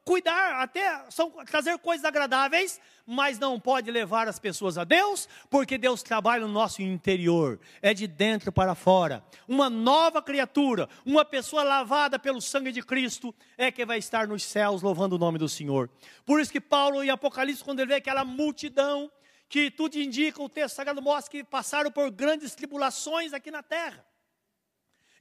[0.04, 5.78] cuidar, até são, trazer coisas agradáveis, mas não pode levar as pessoas a Deus, porque
[5.78, 9.24] Deus trabalha no nosso interior, é de dentro para fora.
[9.48, 14.43] Uma nova criatura, uma pessoa lavada pelo sangue de Cristo, é que vai estar nos
[14.43, 15.89] céus louvando o nome do Senhor.
[16.26, 19.12] Por isso que Paulo, em Apocalipse, quando ele vê aquela multidão,
[19.50, 24.06] que tudo indica, o texto sagrado mostra que passaram por grandes tribulações aqui na terra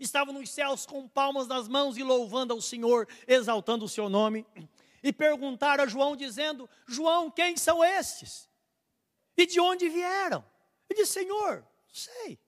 [0.04, 4.46] estavam nos céus com palmas nas mãos e louvando ao Senhor, exaltando o seu nome.
[5.02, 8.48] E perguntaram a João, dizendo: João, quem são estes?
[9.36, 10.44] E de onde vieram?
[10.88, 12.38] Ele disse: Senhor, sei.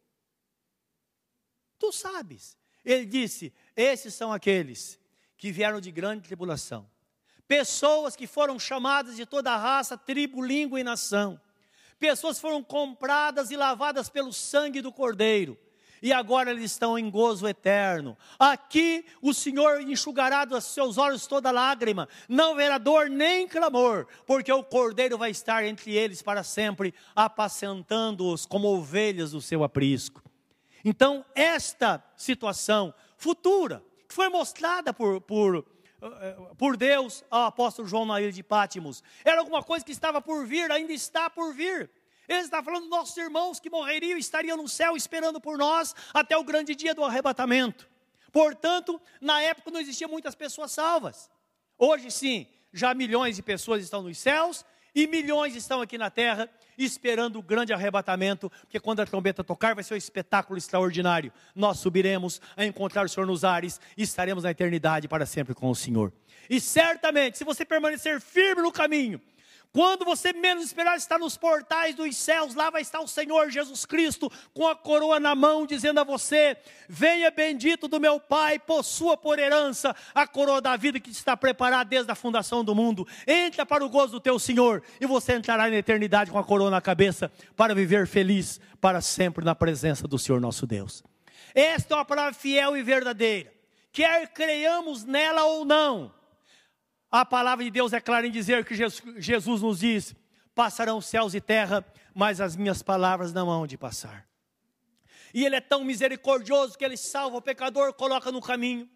[1.78, 2.56] Tu sabes.
[2.84, 4.98] Ele disse: Esses são aqueles
[5.36, 6.88] que vieram de grande tribulação.
[7.46, 11.40] Pessoas que foram chamadas de toda raça, tribo, língua e nação.
[11.98, 15.58] Pessoas foram compradas e lavadas pelo sangue do Cordeiro
[16.04, 18.14] e agora eles estão em gozo eterno.
[18.38, 24.52] Aqui o Senhor enxugará dos seus olhos toda lágrima, não haverá dor nem clamor, porque
[24.52, 30.22] o Cordeiro vai estar entre eles para sempre, apacentando-os como ovelhas do seu aprisco.
[30.84, 35.64] Então, esta situação futura, foi mostrada por, por,
[36.02, 39.02] eh, por Deus ao apóstolo João na ilha de Pátimos.
[39.24, 41.90] Era alguma coisa que estava por vir, ainda está por vir.
[42.28, 45.94] Ele está falando dos nossos irmãos que morreriam e estariam no céu esperando por nós
[46.12, 47.88] até o grande dia do arrebatamento.
[48.32, 51.30] Portanto, na época não existiam muitas pessoas salvas.
[51.78, 56.48] Hoje sim, já milhões de pessoas estão nos céus e milhões estão aqui na terra
[56.78, 61.32] esperando o grande arrebatamento, porque quando a trombeta tocar vai ser um espetáculo extraordinário.
[61.54, 65.68] Nós subiremos a encontrar o Senhor nos ares e estaremos na eternidade para sempre com
[65.68, 66.12] o Senhor.
[66.48, 69.20] E certamente, se você permanecer firme no caminho,
[69.74, 73.84] quando você menos esperar estar nos portais dos céus, lá vai estar o Senhor Jesus
[73.84, 76.56] Cristo com a coroa na mão, dizendo a você:
[76.88, 81.90] Venha bendito do meu Pai, possua por herança a coroa da vida que está preparada
[81.90, 83.04] desde a fundação do mundo.
[83.26, 86.70] Entra para o gozo do teu Senhor e você entrará na eternidade com a coroa
[86.70, 91.02] na cabeça para viver feliz para sempre na presença do Senhor nosso Deus.
[91.52, 93.52] Esta é uma palavra fiel e verdadeira.
[93.90, 96.14] Quer creiamos nela ou não,
[97.20, 100.16] a palavra de Deus é clara em dizer que Jesus nos diz:
[100.52, 104.26] passarão céus e terra, mas as minhas palavras não hão de passar.
[105.32, 108.90] E Ele é tão misericordioso que Ele salva o pecador, coloca no caminho,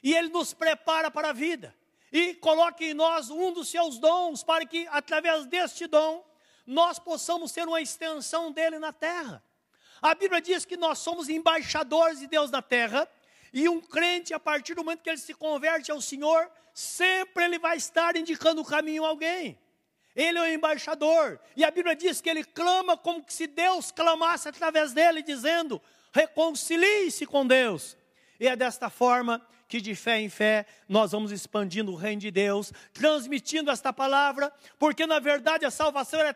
[0.00, 1.74] e Ele nos prepara para a vida,
[2.12, 6.24] e coloca em nós um dos seus dons, para que através deste dom
[6.64, 9.42] nós possamos ser uma extensão dele na terra.
[10.00, 13.08] A Bíblia diz que nós somos embaixadores de Deus na terra,
[13.52, 17.58] e um crente, a partir do momento que ele se converte ao Senhor, sempre ele
[17.58, 19.58] vai estar indicando o caminho a alguém.
[20.14, 21.40] Ele é o embaixador.
[21.56, 25.80] E a Bíblia diz que ele clama como se Deus clamasse através dele, dizendo:
[26.12, 27.96] reconcilie-se com Deus.
[28.38, 32.30] E é desta forma que de fé em fé nós vamos expandindo o reino de
[32.30, 36.34] Deus, transmitindo esta palavra, porque na verdade a salvação é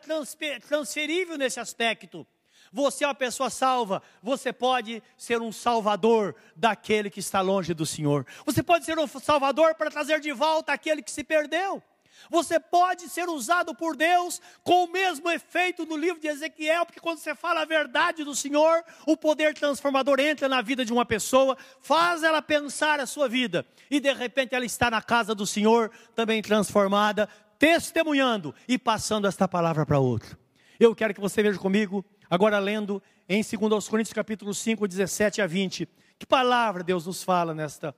[0.59, 2.27] transferível nesse aspecto.
[2.73, 7.85] Você é uma pessoa salva, você pode ser um salvador daquele que está longe do
[7.85, 8.25] Senhor.
[8.47, 11.83] Você pode ser um salvador para trazer de volta aquele que se perdeu.
[12.29, 17.01] Você pode ser usado por Deus com o mesmo efeito do livro de Ezequiel, porque
[17.01, 21.07] quando você fala a verdade do Senhor, o poder transformador entra na vida de uma
[21.07, 25.47] pessoa, faz ela pensar a sua vida, e de repente ela está na casa do
[25.47, 27.29] Senhor, também transformada,
[27.59, 30.39] testemunhando e passando esta palavra para outro.
[30.79, 35.49] Eu quero que você veja comigo Agora lendo em 2 Coríntios capítulo 5, 17 a
[35.49, 35.89] 20.
[36.17, 37.93] Que palavra Deus nos fala nesta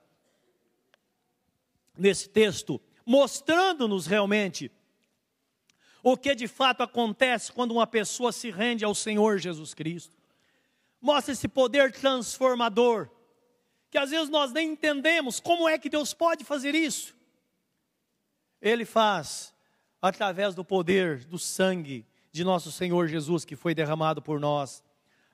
[1.95, 4.71] nesse texto, mostrando-nos realmente
[6.01, 10.17] o que de fato acontece quando uma pessoa se rende ao Senhor Jesus Cristo.
[10.99, 13.11] Mostra esse poder transformador,
[13.91, 17.15] que às vezes nós nem entendemos como é que Deus pode fazer isso.
[18.59, 19.53] Ele faz
[20.01, 24.83] através do poder do sangue de nosso Senhor Jesus que foi derramado por nós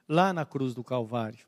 [0.08, 1.48] lá na cruz do Calvário.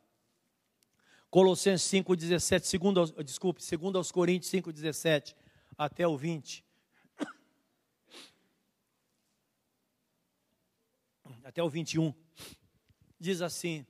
[1.30, 5.36] Colossenses 5:17, segundo, desculpe, segundo aos Coríntios 5:17
[5.78, 6.66] até o 20.
[11.44, 12.14] Até o 21.
[13.20, 13.86] Diz assim: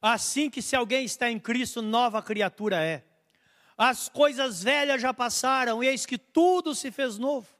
[0.00, 3.04] Assim que se alguém está em Cristo, nova criatura é.
[3.76, 7.55] As coisas velhas já passaram, e eis que tudo se fez novo.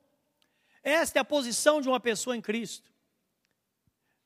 [0.87, 2.89] Esta é a posição de uma pessoa em Cristo.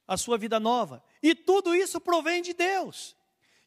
[0.06, 1.02] A sua vida nova.
[1.22, 3.16] E tudo isso provém de Deus,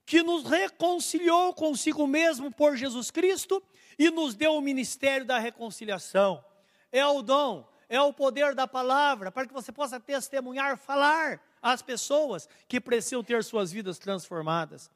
[0.06, 3.64] que nos reconciliou consigo mesmo por Jesus Cristo
[3.98, 6.46] e nos deu o ministério da reconciliação.
[6.92, 11.82] É o dom, é o poder da palavra, para que você possa testemunhar, falar às
[11.82, 14.92] pessoas que precisam ter suas vidas transformadas.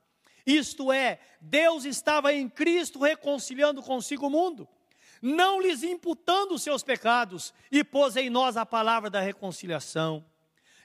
[0.46, 4.70] Isto é, Deus estava em Cristo reconciliando consigo o mundo
[5.22, 10.26] não lhes imputando os seus pecados, e pôs em nós a palavra da reconciliação.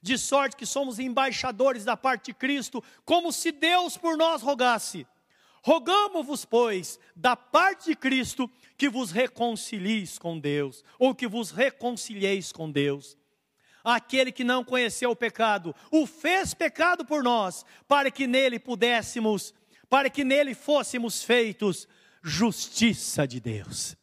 [0.00, 5.06] De sorte que somos embaixadores da parte de Cristo, como se Deus por nós rogasse.
[5.62, 12.50] Rogamos-vos, pois, da parte de Cristo, que vos reconcilieis com Deus, ou que vos reconcilieis
[12.50, 13.16] com Deus.
[13.84, 19.54] Aquele que não conheceu o pecado, o fez pecado por nós, para que nele pudéssemos,
[19.88, 21.86] para que nele fôssemos feitos
[22.22, 23.96] justiça de Deus.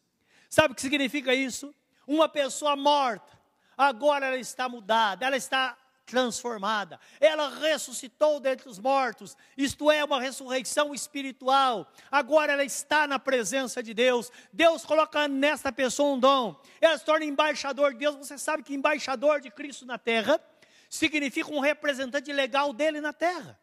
[0.50, 1.74] Sabe o que significa isso?
[2.08, 3.40] Uma pessoa morta,
[3.78, 5.78] agora ela está mudada, ela está
[6.08, 11.88] transformada, ela ressuscitou dentre os mortos, isto é, uma ressurreição espiritual.
[12.10, 14.32] Agora ela está na presença de Deus.
[14.52, 18.16] Deus coloca nesta pessoa um dom, ela se torna embaixador de Deus.
[18.16, 20.42] Você sabe que embaixador de Cristo na terra
[20.90, 23.60] significa um representante legal dele na terra.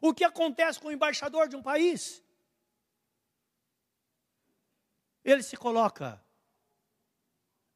[0.00, 2.22] O que acontece com o embaixador de um país?
[5.24, 6.22] Ele se coloca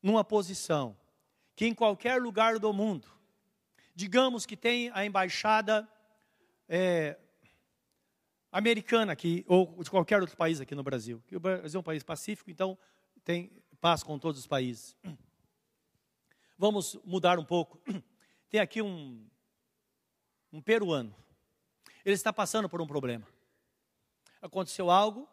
[0.02, 0.96] numa posição
[1.54, 3.08] que em qualquer lugar do mundo,
[3.94, 5.88] digamos que tem a embaixada
[6.68, 7.16] é,
[8.50, 11.22] americana aqui, ou de qualquer outro país aqui no Brasil.
[11.32, 12.78] O Brasil é um país pacífico, então
[13.24, 14.96] tem paz com todos os países.
[16.56, 17.80] Vamos mudar um pouco.
[18.48, 19.28] Tem aqui um,
[20.52, 21.14] um peruano.
[22.04, 23.26] Ele está passando por um problema.
[24.40, 25.28] Aconteceu algo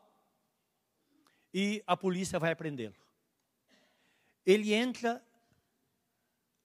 [1.54, 2.96] e a polícia vai prendê-lo.
[4.46, 5.24] Ele entra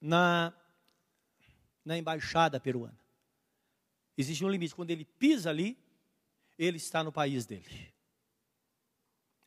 [0.01, 0.53] na,
[1.85, 2.99] na embaixada peruana.
[4.17, 4.75] Existe um limite.
[4.75, 5.79] Quando ele pisa ali,
[6.59, 7.93] ele está no país dele.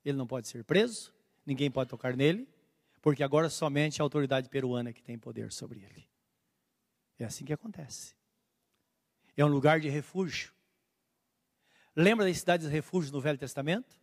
[0.06, 1.14] Ele não pode ser preso,
[1.46, 2.48] ninguém pode tocar nele,
[3.02, 6.08] porque agora somente a autoridade peruana é que tem poder sobre ele.
[7.18, 8.16] É assim que acontece.
[9.36, 10.54] É um lugar de refúgio.
[11.96, 13.99] Lembra das cidades de refúgio no Velho Testamento?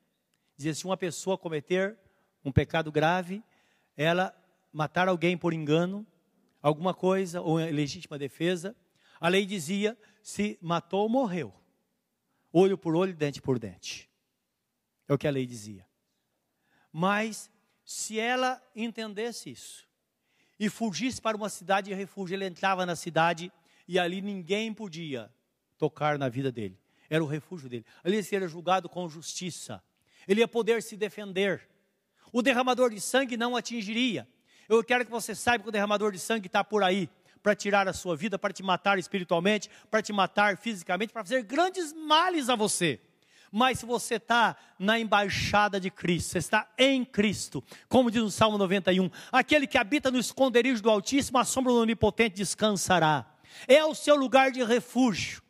[0.56, 1.98] Dizia se uma pessoa cometer
[2.44, 3.42] um pecado grave,
[3.96, 4.34] ela
[4.72, 6.06] matar alguém por engano,
[6.62, 8.74] alguma coisa ou legítima defesa,
[9.20, 11.54] a lei dizia se matou, morreu.
[12.52, 14.10] Olho por olho, dente por dente.
[15.08, 15.86] É o que a lei dizia.
[16.92, 17.50] Mas
[17.84, 19.86] se ela entendesse isso
[20.58, 23.52] e fugisse para uma cidade de refúgio, ele entrava na cidade
[23.86, 25.32] e ali ninguém podia
[25.78, 26.78] tocar na vida dele.
[27.08, 27.84] Era o refúgio dele.
[28.02, 29.82] Ali ele seria julgado com justiça.
[30.26, 31.68] Ele ia poder se defender.
[32.32, 34.28] O derramador de sangue não atingiria.
[34.68, 37.08] Eu quero que você saiba que o derramador de sangue está por aí
[37.42, 41.44] para tirar a sua vida, para te matar espiritualmente, para te matar fisicamente, para fazer
[41.44, 43.00] grandes males a você.
[43.52, 48.30] Mas se você está na embaixada de Cristo, você está em Cristo, como diz o
[48.30, 53.24] Salmo 91, aquele que habita no esconderijo do Altíssimo, a sombra do Onipotente descansará.
[53.68, 55.40] É o seu lugar de refúgio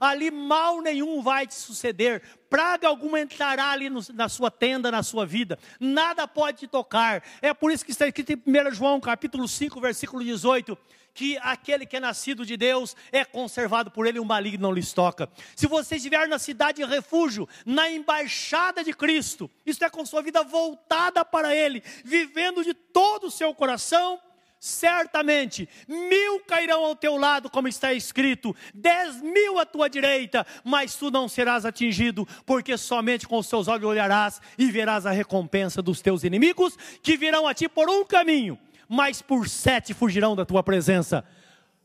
[0.00, 5.02] ali mal nenhum vai te suceder, praga alguma entrará ali no, na sua tenda, na
[5.02, 7.22] sua vida, nada pode te tocar.
[7.42, 10.76] É por isso que está escrito em 1 João capítulo 5, versículo 18,
[11.16, 14.92] que aquele que é nascido de Deus é conservado por ele, o maligno não lhes
[14.92, 15.28] toca.
[15.56, 20.22] Se você estiver na cidade de refúgio, na embaixada de Cristo, isso é com sua
[20.22, 24.20] vida voltada para Ele, vivendo de todo o seu coração,
[24.66, 30.96] certamente mil cairão ao teu lado, como está escrito, dez mil à tua direita, mas
[30.96, 35.80] tu não serás atingido, porque somente com os teus olhos olharás e verás a recompensa
[35.80, 38.58] dos teus inimigos, que virão a ti por um caminho,
[38.88, 41.24] mas por sete fugirão da tua presença,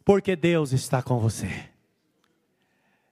[0.03, 1.69] porque Deus está com você.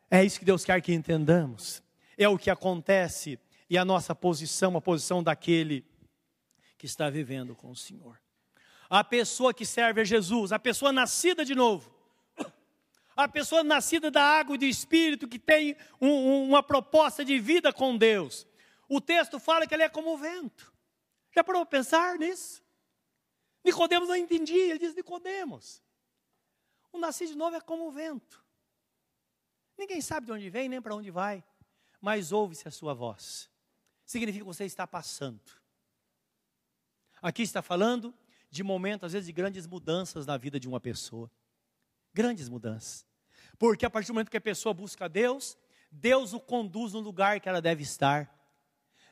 [0.09, 1.84] É isso que Deus quer que entendamos.
[2.17, 3.39] É o que acontece
[3.70, 5.86] e a nossa posição, a posição daquele
[6.76, 8.17] que está vivendo com o Senhor
[8.89, 11.93] a pessoa que serve a Jesus, a pessoa nascida de novo,
[13.15, 17.37] a pessoa nascida da água e do Espírito, que tem um, um, uma proposta de
[17.37, 18.47] vida com Deus.
[18.87, 20.73] O texto fala que ele é como o vento.
[21.31, 22.63] Já parou para pensar nisso?
[23.63, 25.83] Nicodemos não entendia, ele diz Nicodemos.
[26.91, 28.43] O nascido de novo é como o vento.
[29.77, 31.43] Ninguém sabe de onde vem nem para onde vai,
[32.01, 33.49] mas ouve-se a sua voz.
[34.05, 35.39] Significa que você está passando.
[37.21, 38.13] Aqui está falando
[38.50, 41.30] de momentos, às vezes, de grandes mudanças na vida de uma pessoa.
[42.14, 43.06] Grandes mudanças.
[43.58, 45.58] Porque a partir do momento que a pessoa busca Deus,
[45.91, 48.34] Deus o conduz no lugar que ela deve estar.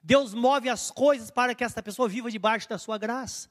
[0.02, 3.50] Deus move as coisas para que esta pessoa viva debaixo da sua graça.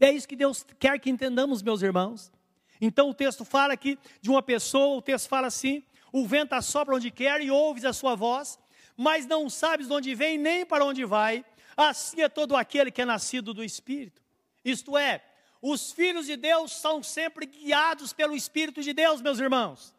[0.00, 2.32] É isso que Deus quer que entendamos, meus irmãos.
[2.80, 6.96] Então o texto fala aqui de uma pessoa, o texto fala assim: o vento assopra
[6.96, 8.58] onde quer e ouves a sua voz,
[8.96, 11.44] mas não sabes de onde vem nem para onde vai.
[11.76, 14.21] Assim é todo aquele que é nascido do Espírito.
[14.64, 15.22] Isto é,
[15.60, 19.94] os filhos de Deus são sempre guiados pelo Espírito de Deus, meus irmãos.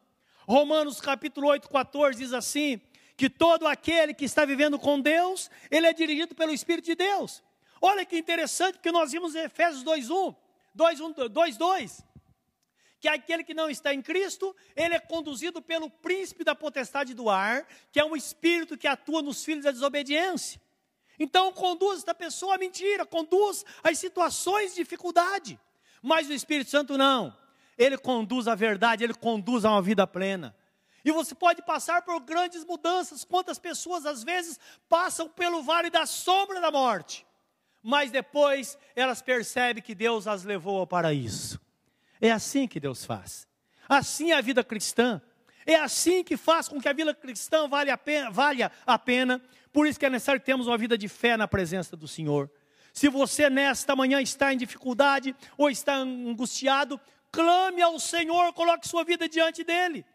[0.48, 2.82] Romanos capítulo 8, 14 diz assim:
[3.16, 7.44] que todo aquele que está vivendo com Deus, ele é dirigido pelo Espírito de Deus.
[7.82, 10.36] Olha que interessante, porque nós vimos em Efésios 2:1,
[10.76, 12.04] 2:2,
[13.00, 17.30] que aquele que não está em Cristo, ele é conduzido pelo príncipe da potestade do
[17.30, 20.62] ar, que é um espírito que atua nos filhos da desobediência.
[21.20, 25.60] Então conduz esta pessoa à mentira, conduz às situações de dificuldade.
[26.02, 27.36] Mas o Espírito Santo não.
[27.78, 30.56] Ele conduz à verdade, ele conduz a uma vida plena.
[31.06, 33.24] E você pode passar por grandes mudanças.
[33.24, 37.26] Quantas pessoas às vezes passam pelo vale da sombra da morte,
[37.82, 41.60] mas depois elas percebem que Deus as levou ao paraíso.
[42.22, 43.48] É assim que Deus faz.
[43.88, 45.22] Assim é a vida cristã.
[45.66, 49.42] É assim que faz com que a vida cristã valha a pena, valha a pena
[49.74, 52.50] por isso que é necessário termos uma vida de fé na presença do Senhor.
[52.94, 57.02] Se você nesta manhã está em dificuldade ou está angustiado,
[57.32, 60.06] clame ao Senhor, coloque sua vida diante dele.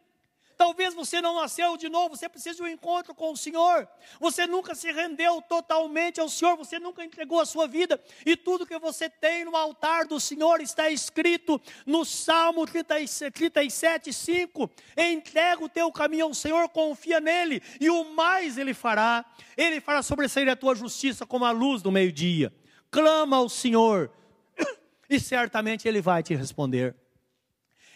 [0.59, 3.87] Talvez você não nasceu de novo, você precisa de um encontro com o Senhor.
[4.19, 8.03] Você nunca se rendeu totalmente ao Senhor, você nunca entregou a sua vida.
[8.27, 14.69] E tudo que você tem no altar do Senhor está escrito no Salmo 37, 5.
[14.97, 19.25] Entrega o teu caminho ao Senhor, confia nele, e o mais ele fará.
[19.57, 22.53] Ele fará sobressair a tua justiça como a luz do meio-dia.
[22.91, 24.11] Clama ao Senhor,
[25.09, 26.97] e certamente ele vai te responder.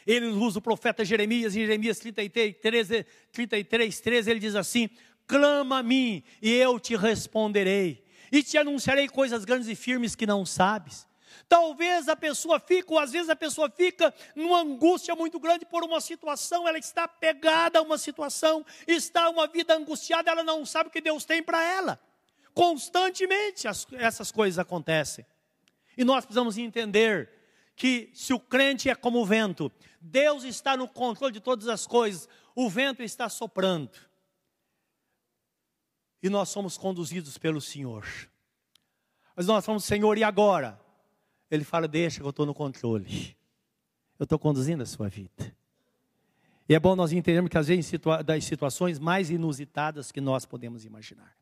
[0.06, 2.56] Ele usa o profeta Jeremias, em Jeremias 33,
[3.32, 4.90] 33, 13, ele diz assim:
[5.26, 10.26] Clama a mim, e eu te responderei, e te anunciarei coisas grandes e firmes que
[10.26, 11.06] não sabes.
[11.48, 15.84] Talvez a pessoa fique, ou às vezes a pessoa fica numa angústia muito grande por
[15.84, 20.88] uma situação, ela está pegada a uma situação, está uma vida angustiada, ela não sabe
[20.88, 22.00] o que Deus tem para ela.
[22.54, 25.26] Constantemente as, essas coisas acontecem.
[25.96, 27.30] E nós precisamos entender
[27.76, 29.70] que se o crente é como o vento,
[30.02, 33.92] Deus está no controle de todas as coisas, o vento está soprando.
[36.20, 38.04] E nós somos conduzidos pelo Senhor.
[39.36, 40.80] Mas nós falamos, Senhor, e agora?
[41.50, 43.36] Ele fala, deixa que eu estou no controle.
[44.18, 45.56] Eu estou conduzindo a sua vida.
[46.68, 50.44] E é bom nós entendermos que às vezes situa das situações mais inusitadas que nós
[50.44, 51.36] podemos imaginar.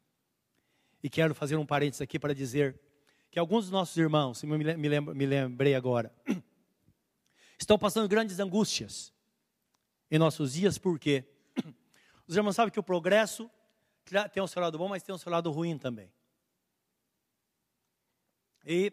[1.03, 2.79] E quero fazer um parênteses aqui para dizer
[3.31, 6.13] que alguns dos nossos irmãos, me lembrei agora,
[7.63, 9.13] estão passando grandes angústias
[10.11, 11.25] em nossos dias, porque
[12.27, 13.51] os irmãos sabem que o progresso
[14.33, 16.13] tem um seu lado bom, mas tem um seu lado ruim também.
[18.65, 18.93] E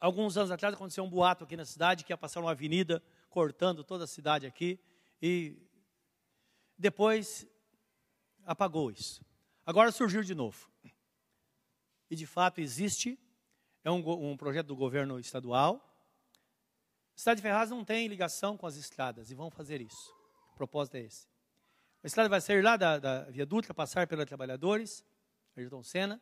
[0.00, 3.84] alguns anos atrás aconteceu um boato aqui na cidade que ia passar uma avenida cortando
[3.84, 4.80] toda a cidade aqui
[5.20, 5.56] e
[6.76, 7.46] depois
[8.44, 9.24] apagou isso.
[9.64, 10.70] Agora surgiu de novo.
[12.10, 13.18] E de fato existe
[13.84, 15.85] é um, um projeto do governo estadual.
[17.16, 20.14] Cidade de Ferraz não tem ligação com as estradas e vão fazer isso.
[20.52, 21.26] O propósito é esse.
[22.04, 25.04] A estrada vai sair lá da, da Via Dutra, passar pelos trabalhadores,
[25.56, 26.20] Ayrton Senna,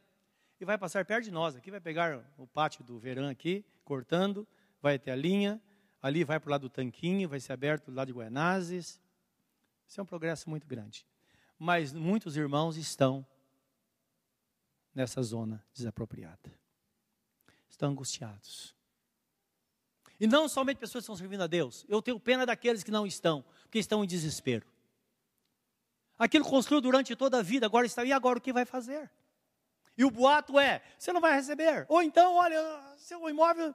[0.60, 1.56] e vai passar perto de nós.
[1.56, 4.46] Aqui vai pegar o pátio do verão aqui, cortando,
[4.80, 5.60] vai até a linha,
[6.00, 9.00] ali vai para o lado do Tanquinho, vai ser aberto do lado de Guanazes.
[9.86, 11.06] Isso é um progresso muito grande.
[11.58, 13.26] Mas muitos irmãos estão
[14.94, 16.64] nessa zona desapropriada
[17.74, 18.74] estão angustiados.
[20.20, 21.84] E não somente pessoas que estão servindo a Deus.
[21.88, 24.66] Eu tenho pena daqueles que não estão, porque estão em desespero.
[26.18, 28.04] Aquilo construiu durante toda a vida, agora está.
[28.04, 29.10] E agora o que vai fazer?
[29.96, 31.86] E o boato é: você não vai receber.
[31.88, 32.58] Ou então, olha,
[32.96, 33.74] seu imóvel,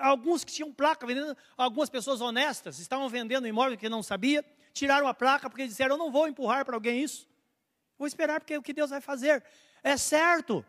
[0.00, 5.06] alguns que tinham placa vendendo, algumas pessoas honestas estavam vendendo imóvel que não sabia, tiraram
[5.06, 7.28] a placa porque disseram: eu não vou empurrar para alguém isso.
[7.98, 9.44] Vou esperar porque o que Deus vai fazer
[9.82, 10.64] é certo.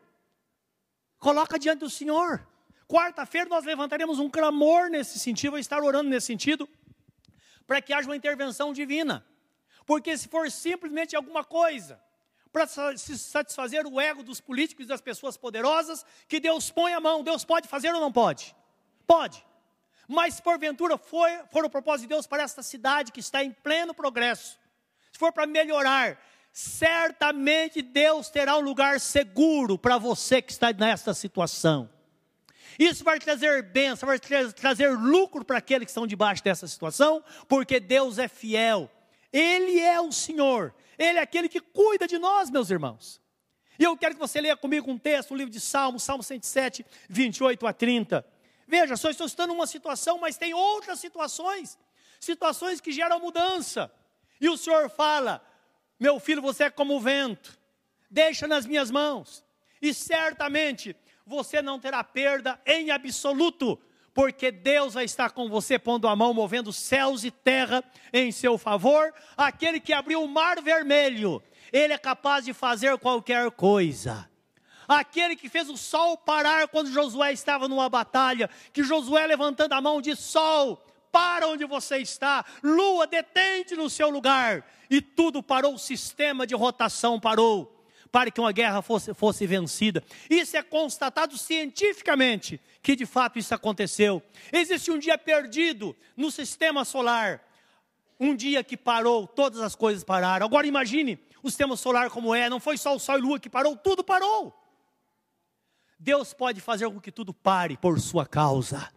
[1.18, 2.46] Coloca diante do Senhor.
[2.92, 6.68] Quarta-feira nós levantaremos um clamor nesse sentido, vou estar orando nesse sentido,
[7.66, 9.26] para que haja uma intervenção divina.
[9.86, 11.98] Porque se for simplesmente alguma coisa
[12.52, 17.00] para se satisfazer o ego dos políticos e das pessoas poderosas, que Deus põe a
[17.00, 18.54] mão, Deus pode fazer ou não pode?
[19.08, 19.42] Pode.
[20.06, 23.54] Mas se porventura for, for o propósito de Deus para esta cidade que está em
[23.54, 24.60] pleno progresso,
[25.14, 26.22] se for para melhorar,
[26.52, 31.90] certamente Deus terá um lugar seguro para você que está nesta situação.
[32.80, 37.80] Isso vai trazer bênção, vai trazer lucro para aqueles que estão debaixo dessa situação, porque
[37.80, 38.90] Deus é fiel.
[39.32, 40.74] Ele é o Senhor.
[40.98, 43.22] Ele é aquele que cuida de nós, meus irmãos.
[43.80, 46.86] E eu quero que você leia comigo um texto, um livro de Salmos, Salmo 107,
[47.10, 48.26] 28 a 30.
[48.68, 51.78] Veja, só estou estando numa situação, mas tem outras situações,
[52.20, 53.92] situações que geram mudança.
[54.40, 55.44] E o Senhor fala:
[56.00, 57.58] Meu filho, você é como o vento,
[58.10, 59.44] deixa nas minhas mãos,
[59.82, 60.96] e certamente
[61.26, 63.80] você não terá perda em absoluto,
[64.14, 68.58] porque Deus vai estar com você, pondo a mão, movendo céus e terra em seu
[68.58, 69.14] favor.
[69.38, 71.42] Aquele que abriu o mar vermelho,
[71.72, 74.30] ele é capaz de fazer qualquer coisa.
[74.88, 79.82] Aquele que fez o sol parar quando Josué estava numa batalha, que Josué levantando a
[79.82, 85.76] mão disse: Sol, para onde você está, lua, detente no seu lugar, e tudo parou,
[85.76, 87.81] o sistema de rotação parou
[88.12, 90.04] para que uma guerra fosse, fosse vencida.
[90.30, 94.22] Isso é constatado cientificamente que de fato isso aconteceu.
[94.52, 97.42] Existe um dia perdido no sistema solar,
[98.20, 100.46] um dia que parou, todas as coisas pararam.
[100.46, 103.50] Agora imagine o sistema solar como é, não foi só o Sol e Lua que
[103.50, 104.54] parou, tudo parou.
[105.98, 108.92] Deus pode fazer com que tudo pare por sua causa.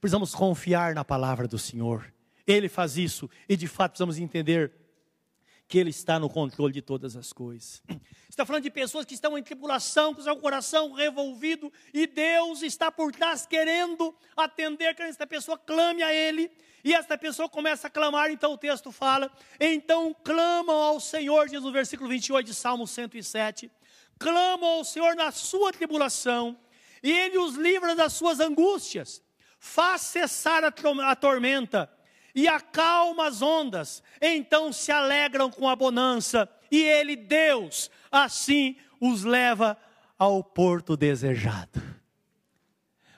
[0.00, 2.12] Precisamos confiar na palavra do Senhor.
[2.46, 4.72] Ele faz isso e de fato precisamos entender
[5.78, 7.82] Ele está no controle de todas as coisas.
[8.28, 12.90] Está falando de pessoas que estão em tribulação, com seu coração revolvido, e Deus está
[12.90, 16.50] por trás querendo atender, que esta pessoa clame a Ele,
[16.82, 21.62] e esta pessoa começa a clamar, então o texto fala, então clamam ao Senhor, diz
[21.62, 23.70] no versículo 28 de Salmo 107,
[24.18, 26.58] clamam ao Senhor na sua tribulação,
[27.04, 29.22] e Ele os livra das suas angústias,
[29.60, 31.88] faz cessar a tormenta,
[32.34, 39.22] e acalma as ondas, então se alegram com a bonança, e Ele, Deus, assim os
[39.22, 39.76] leva
[40.18, 41.82] ao porto desejado.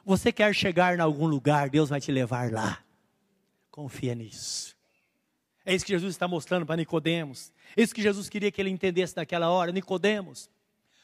[0.04, 2.78] Você quer chegar em algum lugar, Deus vai te levar lá.
[3.70, 4.76] Confia nisso.
[5.64, 7.52] É isso que Jesus está mostrando para Nicodemos.
[7.76, 9.72] É isso que Jesus queria que ele entendesse naquela hora.
[9.72, 10.48] Nicodemos,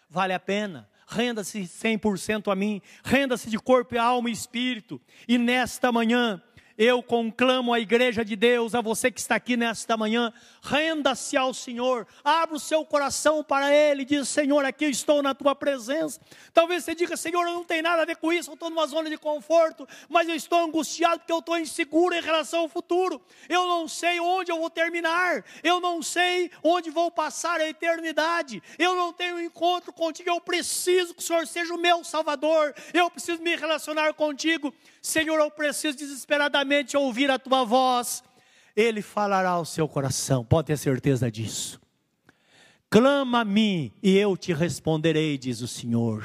[0.08, 0.88] vale a pena.
[1.08, 5.00] Renda-se 100% a mim, renda-se de corpo, alma e espírito.
[5.26, 6.40] E nesta manhã,
[6.82, 11.54] eu conclamo a igreja de Deus, a você que está aqui nesta manhã, renda-se ao
[11.54, 16.20] Senhor, abra o seu coração para Ele, diz: Senhor, aqui estou na tua presença.
[16.52, 18.84] Talvez você diga: Senhor, eu não tenho nada a ver com isso, eu estou numa
[18.88, 23.22] zona de conforto, mas eu estou angustiado porque eu estou inseguro em relação ao futuro.
[23.48, 28.60] Eu não sei onde eu vou terminar, eu não sei onde vou passar a eternidade,
[28.76, 33.08] eu não tenho encontro contigo, eu preciso que o Senhor seja o meu Salvador, eu
[33.08, 34.74] preciso me relacionar contigo.
[35.00, 38.22] Senhor, eu preciso desesperadamente ouvir a tua voz.
[38.74, 41.80] Ele falará ao seu coração, pode ter certeza disso.
[42.88, 46.24] Clama a mim e eu te responderei, diz o Senhor.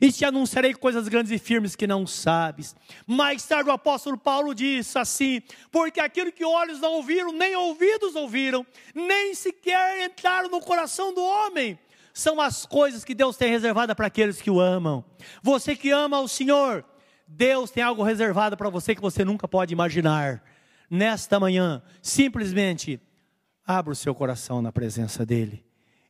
[0.00, 2.74] E te anunciarei coisas grandes e firmes que não sabes.
[3.06, 8.14] Mais tarde o apóstolo Paulo disse assim: Porque aquilo que olhos não ouviram, nem ouvidos
[8.14, 11.78] ouviram, nem sequer entraram no coração do homem,
[12.14, 15.04] são as coisas que Deus tem reservada para aqueles que o amam.
[15.42, 16.84] Você que ama o Senhor,
[17.34, 20.42] Deus tem algo reservado para você que você nunca pode imaginar.
[20.90, 23.00] Nesta manhã, simplesmente
[23.66, 25.64] abra o seu coração na presença dEle.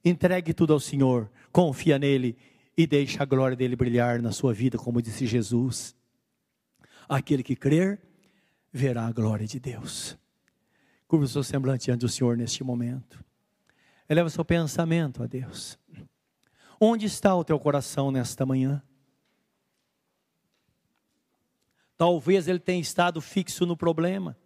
[0.05, 2.37] Entregue tudo ao Senhor, confia nele
[2.77, 5.95] e deixe a glória dele brilhar na sua vida, como disse Jesus.
[7.09, 8.01] Aquele que crer,
[8.73, 10.19] verá a glória de Deus.
[11.07, 13.25] Curva o seu semblante diante do Senhor neste momento.
[14.09, 15.79] Eleva o seu pensamento a Deus.
[16.81, 18.83] Onde está o teu coração nesta manhã?
[22.03, 24.37] Talvez ele tenha estado fixo no problema,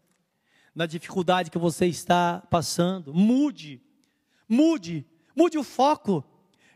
[0.74, 3.14] na dificuldade que você está passando.
[3.14, 3.82] Mude,
[4.46, 6.22] mude, mude o foco.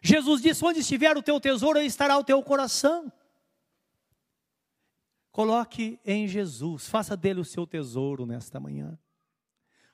[0.01, 3.13] Jesus disse: Onde estiver o teu tesouro, aí estará o teu coração.
[5.31, 8.99] Coloque em Jesus, faça dele o seu tesouro nesta manhã.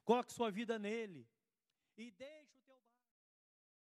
[0.05, 1.27] Coloque sua vida nele
[1.97, 2.36] e deixe